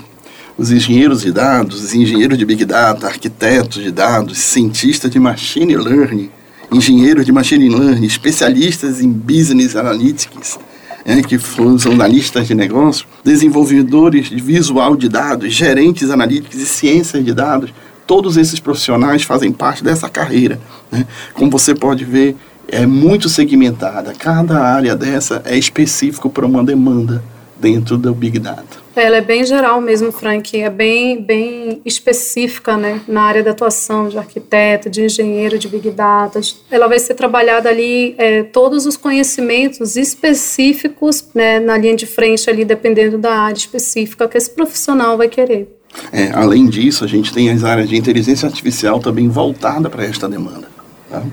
Os 0.61 0.69
engenheiros 0.69 1.23
de 1.23 1.31
dados, 1.31 1.83
os 1.83 1.95
engenheiros 1.95 2.37
de 2.37 2.45
Big 2.45 2.65
Data, 2.65 3.07
arquitetos 3.07 3.81
de 3.81 3.89
dados, 3.89 4.37
cientistas 4.37 5.09
de 5.09 5.19
Machine 5.19 5.75
Learning, 5.75 6.29
engenheiros 6.71 7.25
de 7.25 7.31
Machine 7.31 7.67
Learning, 7.67 8.05
especialistas 8.05 9.01
em 9.01 9.11
Business 9.11 9.75
Analytics, 9.75 10.59
é, 11.03 11.19
que 11.23 11.39
são 11.79 11.93
analistas 11.93 12.47
de 12.47 12.53
negócio, 12.53 13.07
desenvolvedores 13.23 14.29
de 14.29 14.35
visual 14.35 14.95
de 14.95 15.09
dados, 15.09 15.51
gerentes 15.51 16.11
analíticos 16.11 16.61
e 16.61 16.67
ciências 16.67 17.25
de 17.25 17.33
dados, 17.33 17.73
todos 18.05 18.37
esses 18.37 18.59
profissionais 18.59 19.23
fazem 19.23 19.51
parte 19.51 19.83
dessa 19.83 20.07
carreira. 20.09 20.59
Né? 20.91 21.07
Como 21.33 21.49
você 21.49 21.73
pode 21.73 22.05
ver, 22.05 22.35
é 22.67 22.85
muito 22.85 23.29
segmentada. 23.29 24.13
Cada 24.13 24.59
área 24.59 24.95
dessa 24.95 25.41
é 25.43 25.57
específico 25.57 26.29
para 26.29 26.45
uma 26.45 26.63
demanda 26.63 27.23
dentro 27.59 27.97
do 27.97 28.13
Big 28.13 28.37
Data. 28.37 28.80
Ela 28.95 29.17
é 29.17 29.21
bem 29.21 29.45
geral 29.45 29.79
mesmo, 29.79 30.11
Frank, 30.11 30.59
é 30.59 30.69
bem, 30.69 31.21
bem 31.21 31.81
específica 31.85 32.75
né, 32.75 33.01
na 33.07 33.21
área 33.21 33.41
da 33.41 33.51
atuação 33.51 34.09
de 34.09 34.17
arquiteto, 34.17 34.89
de 34.89 35.03
engenheiro 35.05 35.57
de 35.57 35.67
Big 35.67 35.89
Data. 35.91 36.41
Ela 36.69 36.87
vai 36.87 36.99
ser 36.99 37.13
trabalhada 37.13 37.69
ali, 37.69 38.13
é, 38.17 38.43
todos 38.43 38.85
os 38.85 38.97
conhecimentos 38.97 39.95
específicos 39.95 41.25
né, 41.33 41.59
na 41.59 41.77
linha 41.77 41.95
de 41.95 42.05
frente 42.05 42.49
ali, 42.49 42.65
dependendo 42.65 43.17
da 43.17 43.33
área 43.33 43.57
específica 43.57 44.27
que 44.27 44.37
esse 44.37 44.49
profissional 44.49 45.17
vai 45.17 45.29
querer. 45.29 45.69
É, 46.11 46.31
além 46.31 46.67
disso, 46.67 47.03
a 47.05 47.07
gente 47.07 47.33
tem 47.33 47.49
as 47.49 47.63
áreas 47.63 47.87
de 47.87 47.95
inteligência 47.95 48.47
artificial 48.47 48.99
também 48.99 49.29
voltada 49.29 49.89
para 49.89 50.03
esta 50.05 50.27
demanda. 50.27 50.67
Tá? 51.09 51.23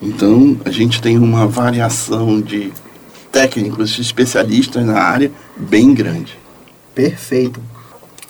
Então, 0.00 0.58
a 0.64 0.70
gente 0.70 1.00
tem 1.00 1.18
uma 1.18 1.46
variação 1.46 2.40
de 2.40 2.72
técnicos, 3.30 3.98
especialistas 3.98 4.84
na 4.84 5.00
área 5.00 5.30
bem 5.56 5.92
grande. 5.92 6.43
Perfeito. 6.94 7.60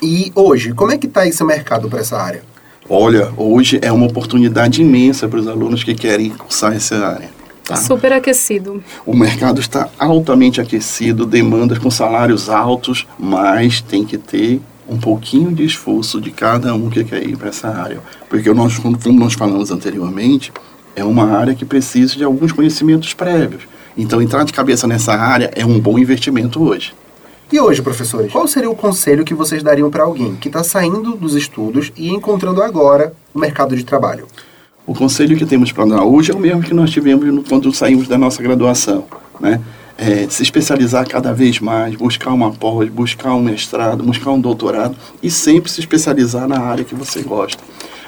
E 0.03 0.33
hoje, 0.35 0.73
como 0.73 0.93
é 0.93 0.99
que 0.99 1.07
está 1.07 1.27
esse 1.27 1.43
mercado 1.45 1.89
para 1.89 2.01
essa 2.01 2.17
área? 2.21 2.43
Olha, 2.89 3.33
hoje 3.37 3.79
é 3.81 3.91
uma 3.91 4.07
oportunidade 4.07 4.83
imensa 4.83 5.27
para 5.27 5.39
os 5.39 5.49
alunos 5.49 5.83
que 5.83 5.95
querem 5.95 6.31
cursar 6.31 6.75
essa 6.75 6.97
área. 6.97 7.31
Tá? 7.65 7.77
Super 7.77 8.13
aquecido. 8.13 8.85
O 9.07 9.17
mercado 9.17 9.59
está 9.59 9.89
altamente 9.99 10.61
aquecido, 10.61 11.25
demandas 11.25 11.79
com 11.79 11.91
salários 11.91 12.51
altos, 12.51 13.07
mas 13.19 13.81
tem 13.81 14.05
que 14.05 14.19
ter 14.19 14.61
um 14.87 14.99
pouquinho 14.99 15.51
de 15.51 15.65
esforço 15.65 16.21
de 16.21 16.31
cada 16.31 16.75
um 16.75 16.91
que 16.91 17.03
quer 17.05 17.27
ir 17.27 17.39
para 17.39 17.49
essa 17.49 17.69
área. 17.69 18.01
Porque 18.29 18.53
nós, 18.53 18.79
como 18.79 18.99
nós 19.19 19.33
falamos 19.33 19.71
anteriormente, 19.71 20.53
é 20.95 21.03
uma 21.03 21.39
área 21.39 21.55
que 21.55 21.65
precisa 21.65 22.17
de 22.17 22.25
alguns 22.25 22.53
conhecimentos 22.53 23.15
prévios. 23.15 23.63
Então, 23.97 24.21
entrar 24.21 24.45
de 24.45 24.53
cabeça 24.53 24.87
nessa 24.87 25.15
área 25.15 25.51
é 25.55 25.65
um 25.65 25.81
bom 25.81 25.99
investimento 25.99 26.63
hoje. 26.63 26.93
E 27.55 27.61
hoje, 27.61 27.81
professores, 27.81 28.33
qual 28.33 28.49
seria 28.49 28.69
o 28.69 28.75
conselho 28.75 29.25
que 29.25 29.33
vocês 29.33 29.63
dariam 29.63 29.89
para 29.89 30.03
alguém 30.03 30.35
que 30.35 30.49
está 30.49 30.65
saindo 30.65 31.15
dos 31.15 31.37
estudos 31.37 31.93
e 31.97 32.09
encontrando 32.09 32.61
agora 32.61 33.15
o 33.33 33.39
mercado 33.39 33.77
de 33.77 33.85
trabalho? 33.85 34.27
O 34.85 34.93
conselho 34.93 35.37
que 35.37 35.47
temos 35.47 35.71
para 35.71 35.85
dar 35.87 36.03
hoje 36.03 36.33
é 36.33 36.35
o 36.35 36.39
mesmo 36.41 36.65
que 36.65 36.75
nós 36.75 36.91
tivemos 36.91 37.49
quando 37.49 37.73
saímos 37.73 38.09
da 38.09 38.19
nossa 38.19 38.43
graduação, 38.43 39.05
né? 39.39 39.61
É, 39.97 40.27
se 40.29 40.43
especializar 40.43 41.09
cada 41.09 41.33
vez 41.33 41.61
mais, 41.61 41.95
buscar 41.95 42.33
uma 42.33 42.51
pós, 42.51 42.91
buscar 42.91 43.33
um 43.37 43.43
mestrado, 43.43 44.03
buscar 44.03 44.33
um 44.33 44.41
doutorado 44.41 44.97
e 45.23 45.31
sempre 45.31 45.71
se 45.71 45.79
especializar 45.79 46.49
na 46.49 46.59
área 46.59 46.85
que 46.85 46.97
você 46.97 47.23
gosta. 47.23 47.63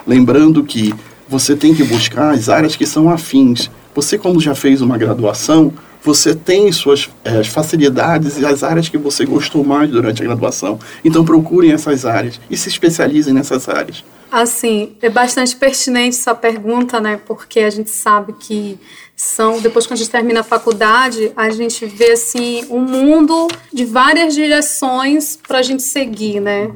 Lembrando 0.04 0.64
que 0.64 0.92
você 1.28 1.54
tem 1.54 1.72
que 1.72 1.84
buscar 1.84 2.34
as 2.34 2.48
áreas 2.48 2.74
que 2.74 2.84
são 2.84 3.08
afins. 3.08 3.70
Você, 3.94 4.18
como 4.18 4.40
já 4.40 4.56
fez 4.56 4.82
uma 4.82 4.98
graduação, 4.98 5.72
você 6.06 6.36
tem 6.36 6.70
suas 6.70 7.10
é, 7.24 7.42
facilidades 7.42 8.38
e 8.38 8.46
as 8.46 8.62
áreas 8.62 8.88
que 8.88 8.96
você 8.96 9.26
gostou 9.26 9.64
mais 9.64 9.90
durante 9.90 10.22
a 10.22 10.24
graduação. 10.24 10.78
Então 11.04 11.24
procurem 11.24 11.72
essas 11.72 12.06
áreas 12.06 12.40
e 12.48 12.56
se 12.56 12.68
especializem 12.68 13.34
nessas 13.34 13.68
áreas. 13.68 14.04
Assim, 14.30 14.94
é 15.02 15.10
bastante 15.10 15.56
pertinente 15.56 16.16
essa 16.16 16.32
pergunta, 16.32 17.00
né? 17.00 17.18
Porque 17.26 17.58
a 17.58 17.70
gente 17.70 17.90
sabe 17.90 18.34
que 18.38 18.78
são 19.16 19.60
depois 19.60 19.84
que 19.84 19.94
a 19.94 19.96
gente 19.96 20.10
termina 20.10 20.40
a 20.40 20.44
faculdade, 20.44 21.32
a 21.36 21.50
gente 21.50 21.84
vê 21.86 22.12
assim 22.12 22.64
um 22.70 22.82
mundo 22.82 23.48
de 23.72 23.84
várias 23.84 24.32
direções 24.32 25.36
para 25.36 25.58
a 25.58 25.62
gente 25.62 25.82
seguir, 25.82 26.38
né? 26.38 26.70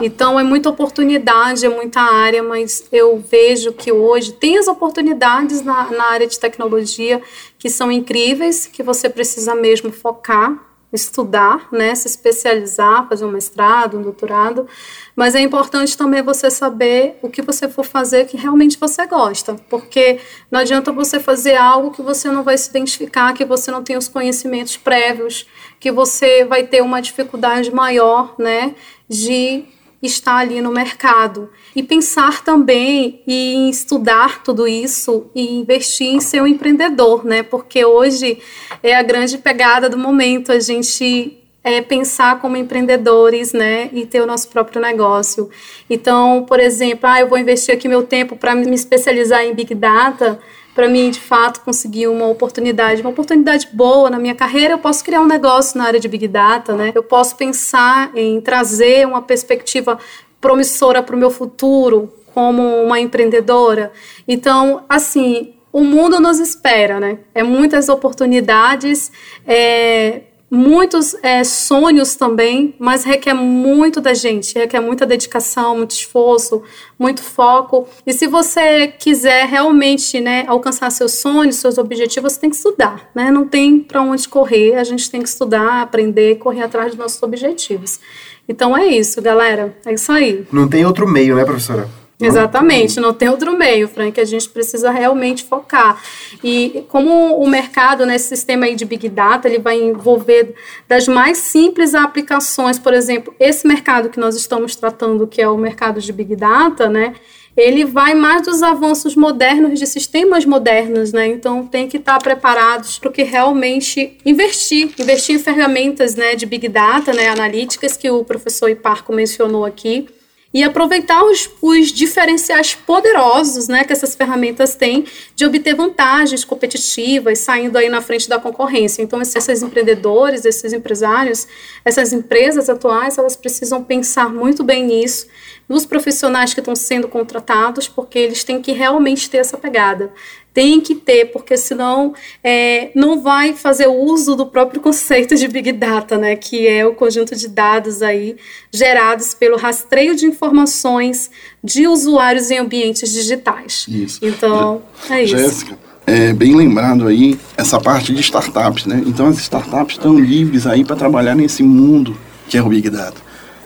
Então 0.00 0.38
é 0.38 0.44
muita 0.44 0.68
oportunidade, 0.68 1.66
é 1.66 1.68
muita 1.68 2.00
área, 2.00 2.42
mas 2.42 2.86
eu 2.92 3.18
vejo 3.18 3.72
que 3.72 3.90
hoje 3.90 4.32
tem 4.32 4.56
as 4.56 4.68
oportunidades 4.68 5.62
na, 5.62 5.90
na 5.90 6.04
área 6.04 6.26
de 6.26 6.38
tecnologia 6.38 7.20
que 7.58 7.68
são 7.68 7.90
incríveis, 7.90 8.66
que 8.66 8.82
você 8.82 9.08
precisa 9.08 9.54
mesmo 9.56 9.90
focar, 9.90 10.56
estudar, 10.92 11.68
né, 11.70 11.94
se 11.94 12.06
especializar, 12.06 13.06
fazer 13.08 13.24
um 13.24 13.30
mestrado, 13.30 13.98
um 13.98 14.02
doutorado, 14.02 14.66
mas 15.14 15.34
é 15.34 15.40
importante 15.40 15.96
também 15.96 16.22
você 16.22 16.50
saber 16.50 17.18
o 17.20 17.28
que 17.28 17.42
você 17.42 17.68
for 17.68 17.84
fazer 17.84 18.26
que 18.26 18.38
realmente 18.38 18.78
você 18.78 19.06
gosta, 19.06 19.56
porque 19.68 20.18
não 20.50 20.60
adianta 20.60 20.90
você 20.90 21.20
fazer 21.20 21.56
algo 21.56 21.90
que 21.90 22.00
você 22.00 22.30
não 22.30 22.42
vai 22.42 22.56
se 22.56 22.70
identificar, 22.70 23.34
que 23.34 23.44
você 23.44 23.70
não 23.70 23.82
tem 23.82 23.98
os 23.98 24.08
conhecimentos 24.08 24.78
prévios, 24.78 25.46
que 25.78 25.92
você 25.92 26.44
vai 26.44 26.62
ter 26.66 26.82
uma 26.82 27.02
dificuldade 27.02 27.70
maior, 27.70 28.34
né, 28.38 28.74
de 29.06 29.66
está 30.02 30.36
ali 30.36 30.60
no 30.60 30.70
mercado. 30.70 31.50
E 31.74 31.82
pensar 31.82 32.44
também 32.44 33.22
em 33.26 33.68
estudar 33.68 34.42
tudo 34.42 34.68
isso 34.68 35.30
e 35.34 35.54
investir 35.58 36.08
em 36.08 36.20
ser 36.20 36.42
um 36.42 36.46
empreendedor, 36.46 37.24
né? 37.24 37.42
Porque 37.42 37.84
hoje 37.84 38.38
é 38.82 38.94
a 38.94 39.02
grande 39.02 39.38
pegada 39.38 39.88
do 39.88 39.98
momento 39.98 40.52
a 40.52 40.60
gente 40.60 41.38
é 41.62 41.82
pensar 41.82 42.40
como 42.40 42.56
empreendedores, 42.56 43.52
né, 43.52 43.90
e 43.92 44.06
ter 44.06 44.22
o 44.22 44.26
nosso 44.26 44.48
próprio 44.48 44.80
negócio. 44.80 45.50
Então, 45.90 46.44
por 46.48 46.60
exemplo, 46.60 47.00
ah, 47.02 47.20
eu 47.20 47.28
vou 47.28 47.38
investir 47.38 47.74
aqui 47.74 47.88
meu 47.88 48.04
tempo 48.04 48.36
para 48.36 48.54
me 48.54 48.74
especializar 48.74 49.44
em 49.44 49.54
Big 49.54 49.74
Data, 49.74 50.38
para 50.78 50.88
mim, 50.88 51.10
de 51.10 51.18
fato, 51.18 51.62
conseguir 51.62 52.06
uma 52.06 52.28
oportunidade, 52.28 53.00
uma 53.00 53.10
oportunidade 53.10 53.68
boa 53.72 54.08
na 54.08 54.16
minha 54.16 54.36
carreira, 54.36 54.74
eu 54.74 54.78
posso 54.78 55.02
criar 55.02 55.20
um 55.20 55.26
negócio 55.26 55.76
na 55.76 55.84
área 55.84 55.98
de 55.98 56.06
Big 56.06 56.28
Data, 56.28 56.76
né? 56.76 56.92
Eu 56.94 57.02
posso 57.02 57.34
pensar 57.34 58.12
em 58.14 58.40
trazer 58.40 59.04
uma 59.04 59.20
perspectiva 59.20 59.98
promissora 60.40 61.02
para 61.02 61.16
o 61.16 61.18
meu 61.18 61.32
futuro 61.32 62.14
como 62.32 62.62
uma 62.62 63.00
empreendedora. 63.00 63.90
Então, 64.28 64.84
assim, 64.88 65.56
o 65.72 65.82
mundo 65.82 66.20
nos 66.20 66.38
espera, 66.38 67.00
né? 67.00 67.18
É 67.34 67.42
muitas 67.42 67.88
oportunidades, 67.88 69.10
é, 69.44 70.20
muitos 70.50 71.14
é, 71.22 71.44
sonhos 71.44 72.14
também, 72.14 72.74
mas 72.78 73.04
requer 73.04 73.34
muito 73.34 74.00
da 74.00 74.14
gente, 74.14 74.58
requer 74.58 74.80
muita 74.80 75.04
dedicação, 75.04 75.76
muito 75.76 75.92
esforço, 75.92 76.62
muito 76.98 77.22
foco. 77.22 77.86
E 78.06 78.12
se 78.12 78.26
você 78.26 78.88
quiser 78.88 79.46
realmente 79.46 80.20
né, 80.20 80.44
alcançar 80.46 80.90
seus 80.90 81.14
sonhos, 81.14 81.56
seus 81.56 81.78
objetivos, 81.78 82.32
você 82.32 82.40
tem 82.40 82.50
que 82.50 82.56
estudar, 82.56 83.10
né? 83.14 83.30
Não 83.30 83.46
tem 83.46 83.80
para 83.80 84.02
onde 84.02 84.28
correr, 84.28 84.76
a 84.76 84.84
gente 84.84 85.10
tem 85.10 85.22
que 85.22 85.28
estudar, 85.28 85.82
aprender, 85.82 86.36
correr 86.38 86.62
atrás 86.62 86.90
dos 86.90 86.98
nossos 86.98 87.22
objetivos. 87.22 88.00
Então 88.48 88.76
é 88.76 88.86
isso, 88.86 89.20
galera. 89.20 89.76
É 89.84 89.92
isso 89.92 90.10
aí. 90.10 90.46
Não 90.50 90.66
tem 90.66 90.86
outro 90.86 91.06
meio, 91.06 91.36
né, 91.36 91.44
professora? 91.44 91.88
Exatamente, 92.20 92.98
não 92.98 93.14
tem 93.14 93.28
outro 93.28 93.56
meio, 93.56 93.86
Frank, 93.86 94.20
a 94.20 94.24
gente 94.24 94.48
precisa 94.48 94.90
realmente 94.90 95.44
focar. 95.44 96.02
E 96.42 96.84
como 96.88 97.36
o 97.36 97.48
mercado, 97.48 98.04
nesse 98.04 98.30
né, 98.30 98.36
sistema 98.36 98.66
aí 98.66 98.74
de 98.74 98.84
Big 98.84 99.08
Data, 99.08 99.46
ele 99.46 99.60
vai 99.60 99.80
envolver 99.80 100.52
das 100.88 101.06
mais 101.06 101.38
simples 101.38 101.94
aplicações, 101.94 102.76
por 102.76 102.92
exemplo, 102.92 103.32
esse 103.38 103.68
mercado 103.68 104.08
que 104.08 104.18
nós 104.18 104.34
estamos 104.34 104.74
tratando, 104.74 105.28
que 105.28 105.40
é 105.40 105.48
o 105.48 105.56
mercado 105.56 106.00
de 106.00 106.12
Big 106.12 106.34
Data, 106.34 106.88
né, 106.88 107.14
ele 107.56 107.84
vai 107.84 108.14
mais 108.14 108.42
dos 108.42 108.62
avanços 108.64 109.14
modernos 109.14 109.78
de 109.78 109.86
sistemas 109.86 110.44
modernos, 110.44 111.12
né? 111.12 111.26
Então 111.26 111.66
tem 111.66 111.88
que 111.88 111.96
estar 111.96 112.16
preparados 112.20 113.00
para 113.00 113.08
o 113.08 113.12
que 113.12 113.24
realmente 113.24 114.16
investir, 114.24 114.90
investir 114.96 115.34
em 115.34 115.38
ferramentas, 115.40 116.14
né, 116.14 116.36
de 116.36 116.46
big 116.46 116.68
data, 116.68 117.12
né, 117.12 117.28
analíticas 117.28 117.96
que 117.96 118.08
o 118.08 118.22
professor 118.22 118.70
Iparco 118.70 119.12
mencionou 119.12 119.64
aqui 119.64 120.06
e 120.52 120.62
aproveitar 120.64 121.22
os, 121.24 121.50
os, 121.60 121.88
diferenciais 121.92 122.74
poderosos 122.74 123.68
né, 123.68 123.84
que 123.84 123.92
essas 123.92 124.14
ferramentas 124.14 124.74
têm 124.74 125.04
de 125.34 125.44
obter 125.44 125.74
vantagens 125.74 126.42
competitivas, 126.42 127.40
saindo 127.40 127.76
aí 127.76 127.90
na 127.90 128.00
frente 128.00 128.28
da 128.28 128.38
concorrência. 128.38 129.02
Então, 129.02 129.20
esses 129.20 129.62
empreendedores, 129.62 130.46
esses 130.46 130.72
empresários, 130.72 131.46
essas 131.84 132.14
empresas 132.14 132.70
atuais, 132.70 133.18
elas 133.18 133.36
precisam 133.36 133.84
pensar 133.84 134.30
muito 134.30 134.64
bem 134.64 134.86
nisso, 134.86 135.26
nos 135.68 135.84
profissionais 135.84 136.54
que 136.54 136.60
estão 136.60 136.74
sendo 136.74 137.08
contratados, 137.08 137.86
porque 137.86 138.18
eles 138.18 138.42
têm 138.42 138.62
que 138.62 138.72
realmente 138.72 139.28
ter 139.28 139.38
essa 139.38 139.58
pegada 139.58 140.10
tem 140.58 140.80
que 140.80 140.96
ter, 140.96 141.26
porque 141.26 141.56
senão 141.56 142.12
é, 142.42 142.90
não 142.92 143.20
vai 143.20 143.52
fazer 143.52 143.86
uso 143.86 144.34
do 144.34 144.44
próprio 144.44 144.80
conceito 144.82 145.36
de 145.36 145.46
Big 145.46 145.70
Data, 145.70 146.18
né, 146.18 146.34
que 146.34 146.66
é 146.66 146.84
o 146.84 146.94
conjunto 146.94 147.36
de 147.36 147.46
dados 147.46 148.02
aí 148.02 148.34
gerados 148.72 149.34
pelo 149.34 149.56
rastreio 149.56 150.16
de 150.16 150.26
informações 150.26 151.30
de 151.62 151.86
usuários 151.86 152.50
em 152.50 152.58
ambientes 152.58 153.12
digitais. 153.12 153.86
Isso. 153.88 154.18
Então, 154.20 154.82
é 155.08 155.22
isso. 155.22 155.38
Jéssica, 155.38 155.78
é 156.04 156.32
bem 156.32 156.56
lembrado 156.56 157.06
aí 157.06 157.38
essa 157.56 157.78
parte 157.78 158.12
de 158.12 158.20
startups, 158.20 158.84
né? 158.84 159.00
Então 159.06 159.28
as 159.28 159.38
startups 159.38 159.94
estão 159.94 160.18
livres 160.18 160.66
aí 160.66 160.84
para 160.84 160.96
trabalhar 160.96 161.36
nesse 161.36 161.62
mundo 161.62 162.18
que 162.48 162.58
é 162.58 162.62
o 162.62 162.68
Big 162.68 162.90
Data. 162.90 163.20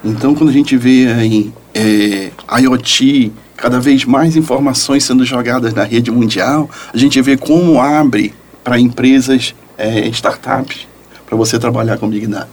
Então 0.04 0.34
quando 0.34 0.50
a 0.50 0.52
gente 0.52 0.76
vê 0.76 1.06
aí 1.06 1.50
é, 1.75 2.30
IoT, 2.61 3.32
cada 3.62 3.78
vez 3.78 4.04
mais 4.04 4.35
informações 4.35 5.04
sendo 5.04 5.25
jogadas 5.25 5.73
na 5.73 5.85
rede 5.85 6.11
mundial, 6.11 6.69
a 6.92 6.97
gente 6.97 7.23
vê 7.23 7.37
como 7.37 7.81
abre 7.81 8.35
para 8.64 8.76
empresas, 8.76 9.54
é, 9.78 10.09
startups, 10.09 10.88
para 11.25 11.37
você 11.37 11.61
trabalhar 11.61 11.97
com 11.97 12.09
Big 12.09 12.26
Data. 12.26 12.49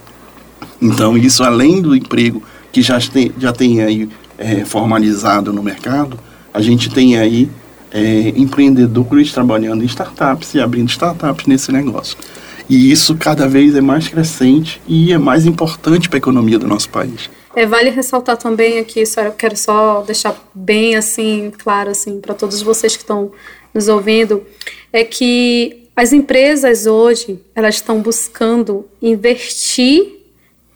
Então, 0.80 1.18
isso 1.18 1.42
além 1.42 1.82
do 1.82 1.96
emprego 1.96 2.40
que 2.70 2.80
já 2.80 3.00
tem, 3.00 3.32
já 3.36 3.52
tem 3.52 3.82
aí 3.82 4.08
é, 4.38 4.64
formalizado 4.64 5.52
no 5.52 5.64
mercado, 5.64 6.16
a 6.54 6.60
gente 6.60 6.88
tem 6.88 7.18
aí 7.18 7.50
é, 7.90 8.32
empreendedores 8.36 9.32
trabalhando 9.32 9.82
em 9.82 9.86
startups 9.86 10.54
e 10.54 10.60
abrindo 10.60 10.90
startups 10.90 11.44
nesse 11.48 11.72
negócio. 11.72 12.16
E 12.70 12.92
isso 12.92 13.16
cada 13.16 13.48
vez 13.48 13.74
é 13.74 13.80
mais 13.80 14.06
crescente 14.06 14.80
e 14.86 15.12
é 15.12 15.18
mais 15.18 15.44
importante 15.44 16.08
para 16.08 16.18
a 16.18 16.22
economia 16.22 16.56
do 16.56 16.68
nosso 16.68 16.88
país. 16.88 17.28
É, 17.56 17.66
vale 17.66 17.90
ressaltar 17.90 18.36
também 18.36 18.78
aqui, 18.78 19.02
eu 19.02 19.32
quero 19.32 19.56
só 19.56 20.02
deixar 20.02 20.40
bem 20.54 20.94
assim 20.94 21.50
claro 21.58 21.90
assim 21.90 22.20
para 22.20 22.32
todos 22.32 22.62
vocês 22.62 22.94
que 22.94 23.02
estão 23.02 23.32
nos 23.74 23.88
ouvindo, 23.88 24.46
é 24.92 25.02
que 25.02 25.88
as 25.96 26.12
empresas 26.12 26.86
hoje 26.86 27.40
elas 27.56 27.74
estão 27.74 28.00
buscando 28.00 28.88
investir 29.02 30.20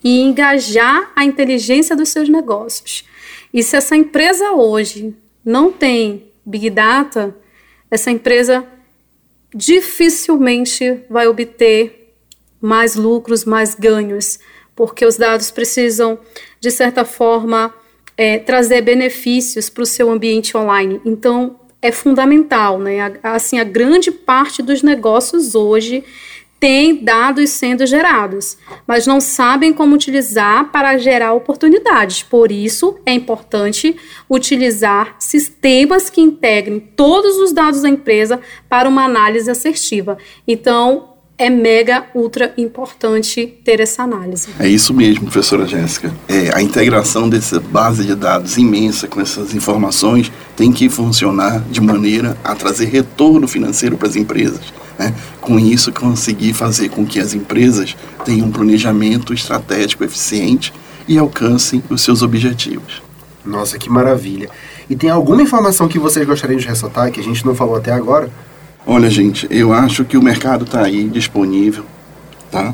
e 0.03 0.19
engajar 0.19 1.13
a 1.15 1.23
inteligência 1.23 1.95
dos 1.95 2.09
seus 2.09 2.27
negócios. 2.27 3.05
E 3.53 3.63
se 3.63 3.77
essa 3.77 3.95
empresa 3.95 4.51
hoje 4.51 5.15
não 5.45 5.71
tem 5.71 6.25
big 6.45 6.69
data, 6.69 7.33
essa 7.89 8.11
empresa 8.11 8.65
dificilmente 9.55 11.01
vai 11.09 11.27
obter 11.27 12.13
mais 12.61 12.95
lucros, 12.95 13.45
mais 13.45 13.73
ganhos, 13.73 14.37
porque 14.75 15.05
os 15.05 15.15
dados 15.15 15.49
precisam 15.49 16.19
de 16.65 16.71
certa 16.71 17.05
forma, 17.05 17.71
é, 18.17 18.39
trazer 18.39 18.81
benefícios 18.81 19.69
para 19.69 19.83
o 19.83 19.85
seu 19.85 20.09
ambiente 20.09 20.57
online. 20.57 20.99
Então, 21.05 21.59
é 21.79 21.91
fundamental, 21.91 22.79
né? 22.79 23.19
Assim, 23.21 23.59
a 23.59 23.63
grande 23.63 24.09
parte 24.09 24.63
dos 24.63 24.81
negócios 24.81 25.53
hoje 25.53 26.03
tem 26.65 26.95
dados 26.95 27.51
sendo 27.51 27.85
gerados, 27.85 28.57
mas 28.87 29.05
não 29.05 29.21
sabem 29.21 29.71
como 29.71 29.93
utilizar 29.93 30.71
para 30.71 30.97
gerar 30.97 31.31
oportunidades. 31.33 32.23
Por 32.23 32.51
isso, 32.51 32.95
é 33.05 33.13
importante 33.13 33.95
utilizar 34.27 35.15
sistemas 35.19 36.09
que 36.09 36.19
integrem 36.19 36.79
todos 36.79 37.37
os 37.37 37.53
dados 37.53 37.83
da 37.83 37.89
empresa 37.89 38.39
para 38.67 38.89
uma 38.89 39.03
análise 39.05 39.47
assertiva. 39.51 40.17
Então, 40.47 41.09
é 41.37 41.51
mega, 41.51 42.07
ultra 42.15 42.51
importante 42.57 43.45
ter 43.63 43.79
essa 43.79 44.01
análise. 44.01 44.47
É 44.59 44.67
isso 44.67 44.91
mesmo, 44.91 45.25
professora 45.25 45.67
Jéssica. 45.67 46.11
É, 46.27 46.49
a 46.51 46.63
integração 46.63 47.29
dessa 47.29 47.59
base 47.59 48.05
de 48.05 48.15
dados 48.15 48.57
imensa 48.57 49.07
com 49.07 49.21
essas 49.21 49.53
informações 49.53 50.31
tem 50.57 50.71
que 50.71 50.89
funcionar 50.89 51.59
de 51.69 51.79
maneira 51.79 52.35
a 52.43 52.55
trazer 52.55 52.85
retorno 52.85 53.47
financeiro 53.47 53.95
para 53.97 54.07
as 54.07 54.15
empresas. 54.15 54.73
Né? 54.97 55.13
Com 55.41 55.59
isso, 55.59 55.91
conseguir 55.91 56.53
fazer 56.53 56.89
com 56.89 57.05
que 57.05 57.19
as 57.19 57.33
empresas 57.33 57.95
tenham 58.23 58.47
um 58.47 58.51
planejamento 58.51 59.33
estratégico 59.33 60.03
eficiente 60.03 60.73
e 61.07 61.17
alcancem 61.17 61.83
os 61.89 62.01
seus 62.01 62.21
objetivos. 62.21 63.01
Nossa, 63.45 63.77
que 63.77 63.89
maravilha! 63.89 64.49
E 64.89 64.95
tem 64.95 65.09
alguma 65.09 65.41
informação 65.41 65.87
que 65.87 65.99
vocês 65.99 66.25
gostariam 66.25 66.59
de 66.59 66.67
ressaltar 66.67 67.11
que 67.11 67.19
a 67.19 67.23
gente 67.23 67.45
não 67.45 67.53
falou 67.53 67.75
até 67.75 67.91
agora? 67.91 68.29
Olha, 68.85 69.09
gente, 69.09 69.47
eu 69.49 69.73
acho 69.73 70.05
que 70.05 70.17
o 70.17 70.21
mercado 70.21 70.65
está 70.65 70.83
aí 70.83 71.07
disponível, 71.09 71.85
tá? 72.51 72.73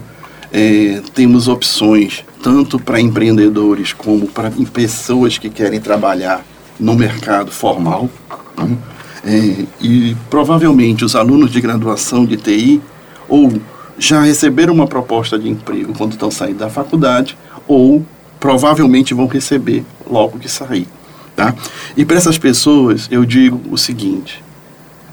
É, 0.52 1.02
temos 1.14 1.48
opções 1.48 2.26
tanto 2.42 2.78
para 2.78 3.00
empreendedores 3.00 3.94
como 3.94 4.28
para 4.28 4.52
pessoas 4.74 5.38
que 5.38 5.50
querem 5.50 5.80
trabalhar 5.80 6.44
no 6.78 6.96
mercado 6.96 7.52
formal. 7.52 8.10
Né? 8.58 8.78
É, 9.24 9.66
e 9.80 10.16
provavelmente 10.30 11.06
os 11.06 11.16
alunos 11.16 11.52
de 11.52 11.62
graduação 11.62 12.26
de 12.26 12.38
TI 12.38 12.82
ou 13.30 13.62
já 13.98 14.24
receberam 14.24 14.74
uma 14.74 14.88
proposta 14.88 15.38
de 15.38 15.48
emprego 15.48 15.94
quando 15.96 16.14
estão 16.14 16.32
saindo 16.32 16.58
da 16.58 16.70
faculdade 16.70 17.38
ou 17.68 18.04
provavelmente 18.40 19.14
vão 19.14 19.28
receber 19.28 19.86
logo 20.10 20.40
que 20.40 20.50
sair. 20.50 20.88
Tá? 21.36 21.54
E 21.96 22.04
para 22.04 22.18
essas 22.18 22.38
pessoas 22.38 23.08
eu 23.12 23.24
digo 23.24 23.62
o 23.72 23.78
seguinte: 23.78 24.44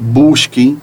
busquem 0.00 0.78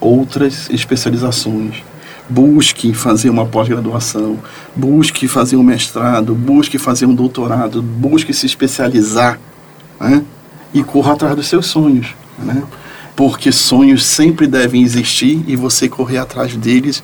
outras 0.00 0.68
especializações. 0.70 1.82
Busque 2.28 2.94
fazer 2.94 3.28
uma 3.30 3.44
pós-graduação, 3.44 4.38
busque 4.74 5.26
fazer 5.26 5.56
um 5.56 5.62
mestrado, 5.62 6.34
busque 6.34 6.78
fazer 6.78 7.04
um 7.04 7.14
doutorado, 7.14 7.82
busque 7.82 8.32
se 8.32 8.46
especializar 8.46 9.38
né? 10.00 10.24
e 10.72 10.82
corra 10.82 11.12
atrás 11.12 11.34
dos 11.34 11.48
seus 11.48 11.66
sonhos. 11.66 12.14
Né? 12.38 12.62
Porque 13.14 13.52
sonhos 13.52 14.04
sempre 14.04 14.46
devem 14.46 14.82
existir 14.82 15.44
e 15.46 15.54
você 15.56 15.88
correr 15.88 16.18
atrás 16.18 16.56
deles 16.56 17.02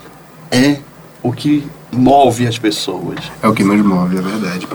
é 0.50 0.78
o 1.22 1.32
que 1.32 1.68
move 1.92 2.46
as 2.46 2.58
pessoas. 2.58 3.18
É 3.42 3.48
o 3.48 3.54
que 3.54 3.62
nos 3.62 3.84
move, 3.84 4.16
é 4.16 4.20
verdade. 4.20 4.66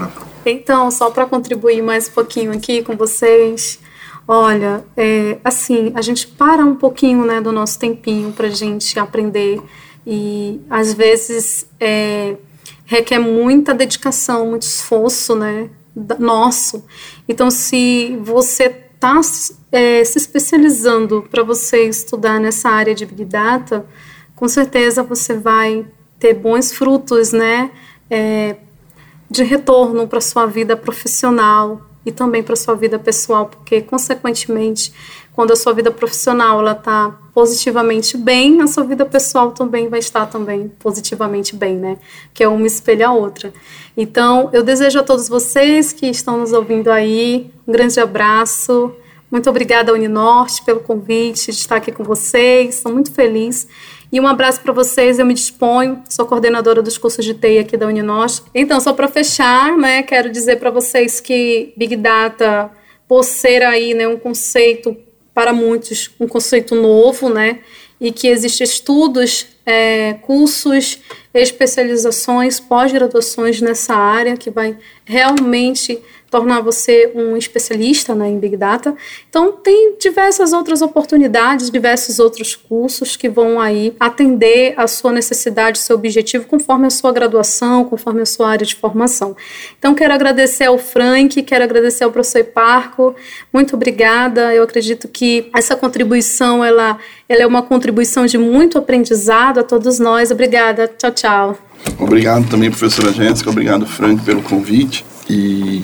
Então, 0.46 0.92
só 0.92 1.10
para 1.10 1.26
contribuir 1.26 1.82
mais 1.82 2.08
um 2.08 2.12
pouquinho 2.12 2.52
aqui 2.52 2.84
com 2.84 2.96
vocês, 2.96 3.80
Olha, 4.28 4.86
é, 4.96 5.38
assim, 5.44 5.92
a 5.96 6.02
gente 6.02 6.28
para 6.28 6.64
um 6.64 6.76
pouquinho 6.76 7.26
né, 7.26 7.42
do 7.42 7.52
nosso 7.52 7.78
tempinho 7.78 8.32
para 8.32 8.48
a 8.48 8.52
gente 8.52 8.98
aprender 8.98 9.62
e 10.08 10.62
às 10.70 10.94
vezes 10.94 11.66
é, 11.80 12.38
requer 12.86 13.20
muita 13.20 13.74
dedicação, 13.74 14.52
muito 14.52 14.62
esforço 14.62 15.36
né, 15.36 15.70
nosso. 16.18 16.86
Então, 17.28 17.52
se 17.52 18.18
você 18.22 18.70
está 19.04 19.20
é, 19.70 20.06
se 20.06 20.18
especializando 20.18 21.28
para 21.30 21.44
você 21.44 21.90
estudar 21.90 22.40
nessa 22.40 22.70
área 22.70 22.96
de 22.96 23.06
Big 23.06 23.26
Data, 23.26 23.86
com 24.34 24.48
certeza 24.48 25.04
você 25.04 25.34
vai 25.34 25.86
ter 26.18 26.34
bons 26.34 26.72
frutos 26.72 27.34
né, 27.34 27.70
é, 28.10 28.56
de 29.30 29.44
retorno 29.44 30.08
para 30.08 30.22
sua 30.22 30.46
vida 30.46 30.78
profissional, 30.78 31.82
e 32.06 32.12
também 32.12 32.44
para 32.44 32.56
sua 32.56 32.76
vida 32.76 33.00
pessoal, 33.00 33.46
porque 33.46 33.82
consequentemente, 33.82 34.94
quando 35.34 35.52
a 35.52 35.56
sua 35.56 35.74
vida 35.74 35.92
profissional 35.92 36.60
ela 36.60 36.74
está 36.74 37.18
positivamente 37.34 38.16
bem, 38.18 38.62
a 38.62 38.68
sua 38.68 38.84
vida 38.84 39.06
pessoal 39.06 39.52
também 39.52 39.90
vai 39.90 40.00
estar 40.00 40.28
também 40.28 40.72
positivamente 40.80 41.56
bem, 41.56 41.76
né? 41.76 41.98
Que 42.34 42.44
é 42.44 42.48
uma 42.48 42.68
espelha 42.68 43.08
a 43.08 43.14
outra. 43.14 43.52
Então, 43.98 44.50
eu 44.54 44.64
desejo 44.64 45.00
a 45.00 45.04
todos 45.04 45.28
vocês 45.28 45.92
que 45.92 46.06
estão 46.06 46.38
nos 46.38 46.54
ouvindo 46.54 46.92
aí 46.92 47.52
um 47.68 47.72
grande 47.72 48.00
abraço. 48.00 48.94
Muito 49.32 49.50
obrigada 49.50 49.92
Uninorte 49.92 50.64
pelo 50.64 50.80
convite 50.80 51.52
de 51.52 51.58
estar 51.58 51.78
aqui 51.78 51.92
com 51.92 52.04
vocês. 52.04 52.76
Estou 52.76 52.94
muito 52.94 53.12
feliz 53.12 53.68
e 54.14 54.20
um 54.20 54.28
abraço 54.28 54.62
para 54.62 54.72
vocês, 54.72 55.18
eu 55.18 55.26
me 55.26 55.34
disponho, 55.34 56.04
sou 56.08 56.28
coordenadora 56.28 56.84
dos 56.84 57.00
cursos 57.00 57.26
de 57.26 57.34
TI 57.34 57.58
aqui 57.58 57.76
da 57.76 57.88
Uninos. 57.88 58.44
Então, 58.54 58.80
só 58.80 58.94
para 58.94 59.08
fechar, 59.08 59.76
né, 59.76 60.04
quero 60.04 60.32
dizer 60.32 60.58
para 60.58 60.70
vocês 60.70 61.20
que 61.20 61.74
Big 61.76 61.96
Data, 61.96 62.70
por 63.08 63.24
ser 63.24 63.64
aí, 63.64 63.96
né, 63.96 64.08
um 64.08 64.20
conceito 64.20 64.96
para 65.34 65.54
muitos, 65.54 66.12
um 66.20 66.28
conceito 66.28 66.76
novo, 66.76 67.30
né, 67.30 67.60
e 68.00 68.12
que 68.12 68.28
existem 68.28 68.66
estudos, 68.66 69.48
é, 69.66 70.14
cursos, 70.22 71.00
especializações, 71.34 72.60
pós-graduações 72.60 73.62
nessa 73.62 73.96
área 73.96 74.36
que 74.36 74.50
vai 74.50 74.78
realmente 75.06 76.00
tornar 76.34 76.62
você 76.62 77.12
um 77.14 77.38
especialista 77.38 78.16
né, 78.16 78.28
em 78.28 78.40
Big 78.40 78.58
Data. 78.58 78.96
Então, 79.30 79.52
tem 79.52 79.96
diversas 80.00 80.52
outras 80.52 80.82
oportunidades, 80.82 81.70
diversos 81.70 82.18
outros 82.18 82.56
cursos 82.56 83.16
que 83.16 83.30
vão 83.30 83.62
aí 83.62 83.96
atender 84.00 84.74
a 84.76 84.88
sua 84.88 85.12
necessidade, 85.12 85.78
seu 85.78 85.96
objetivo, 85.96 86.48
conforme 86.48 86.88
a 86.88 86.90
sua 86.90 87.12
graduação, 87.12 87.86
conforme 87.86 88.24
a 88.24 88.26
sua 88.26 88.50
área 88.50 88.66
de 88.66 88.74
formação. 88.74 89.38
Então, 89.78 89.94
quero 89.94 90.12
agradecer 90.12 90.66
ao 90.66 90.80
Frank, 90.80 91.40
quero 91.44 91.64
agradecer 91.64 92.04
ao 92.04 92.12
professor 92.12 92.44
Parco. 92.46 93.16
Muito 93.54 93.76
obrigada. 93.76 94.56
Eu 94.56 94.64
acredito 94.64 95.08
que 95.08 95.52
essa 95.56 95.76
contribuição 95.76 96.66
ela, 96.66 96.98
ela 97.30 97.44
é 97.44 97.46
uma 97.46 97.62
contribuição 97.62 98.26
de 98.26 98.40
muito 98.40 98.80
aprendizado 98.80 99.60
a 99.60 99.64
todos 99.64 100.00
nós. 100.00 100.32
Obrigada. 100.32 100.88
Tchau, 100.88 101.12
tchau. 101.12 101.58
Obrigado 102.00 102.50
também, 102.50 102.72
professora 102.72 103.14
Jéssica. 103.14 103.52
Obrigado, 103.52 103.86
Frank, 103.86 104.24
pelo 104.24 104.42
convite. 104.42 105.06
E 105.30 105.84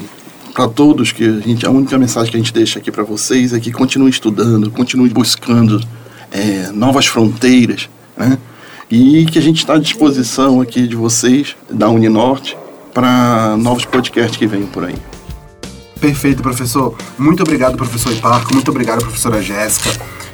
para 0.60 0.68
todos 0.68 1.14
que 1.14 1.24
a 1.24 1.40
gente 1.40 1.66
a 1.66 1.72
única 1.72 1.98
mensagem 1.98 2.30
que 2.30 2.36
a 2.36 2.40
gente 2.42 2.52
deixa 2.52 2.80
aqui 2.80 2.92
para 2.92 3.02
vocês 3.02 3.54
é 3.54 3.60
que 3.62 3.72
continue 3.72 4.10
estudando, 4.10 4.70
continue 4.70 5.08
buscando 5.08 5.82
é, 6.30 6.70
novas 6.74 7.06
fronteiras, 7.06 7.90
né? 8.18 8.38
E 8.92 9.26
que 9.26 9.40
a 9.40 9.42
gente 9.42 9.60
está 9.60 9.76
à 9.76 9.78
disposição 9.78 10.60
aqui 10.60 10.86
de 10.86 10.98
vocês 10.98 11.56
da 11.70 11.88
Uninorte 11.88 12.58
para 12.94 13.56
novos 13.56 13.86
podcasts 13.86 14.36
que 14.36 14.46
venham 14.46 14.68
por 14.68 14.84
aí. 14.84 14.98
Perfeito, 16.02 16.44
professor. 16.44 16.94
Muito 17.18 17.42
obrigado, 17.42 17.78
professor 17.78 18.12
Iparco. 18.12 18.54
Muito 18.54 18.70
obrigado, 18.70 19.00
professora 19.00 19.42
Jéssica. 19.42 19.92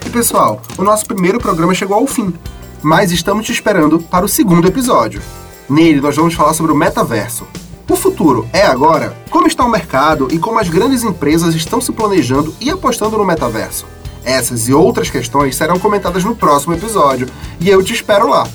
E 0.08 0.10
pessoal, 0.10 0.60
o 0.76 0.82
nosso 0.82 1.06
primeiro 1.06 1.38
programa 1.38 1.76
chegou 1.76 1.98
ao 1.98 2.08
fim, 2.08 2.34
mas 2.82 3.12
estamos 3.12 3.46
te 3.46 3.52
esperando 3.52 4.00
para 4.00 4.26
o 4.26 4.28
segundo 4.28 4.68
episódio. 4.68 5.22
Nele, 5.70 6.02
nós 6.02 6.16
vamos 6.16 6.34
falar 6.34 6.56
sobre 6.56 6.72
o 6.72 6.76
metaverso. 6.76 7.46
O 7.88 7.96
futuro 7.96 8.48
é 8.52 8.64
agora? 8.64 9.16
Como 9.30 9.46
está 9.46 9.64
o 9.64 9.70
mercado 9.70 10.28
e 10.32 10.40
como 10.40 10.58
as 10.58 10.68
grandes 10.68 11.04
empresas 11.04 11.54
estão 11.54 11.80
se 11.80 11.92
planejando 11.92 12.54
e 12.60 12.72
apostando 12.72 13.16
no 13.16 13.24
metaverso? 13.24 13.86
Essas 14.24 14.68
e 14.68 14.74
outras 14.74 15.12
questões 15.12 15.56
serão 15.56 15.78
comentadas 15.78 16.24
no 16.24 16.36
próximo 16.36 16.74
episódio 16.74 17.28
e 17.60 17.70
eu 17.70 17.84
te 17.84 17.94
espero 17.94 18.28
lá. 18.28 18.48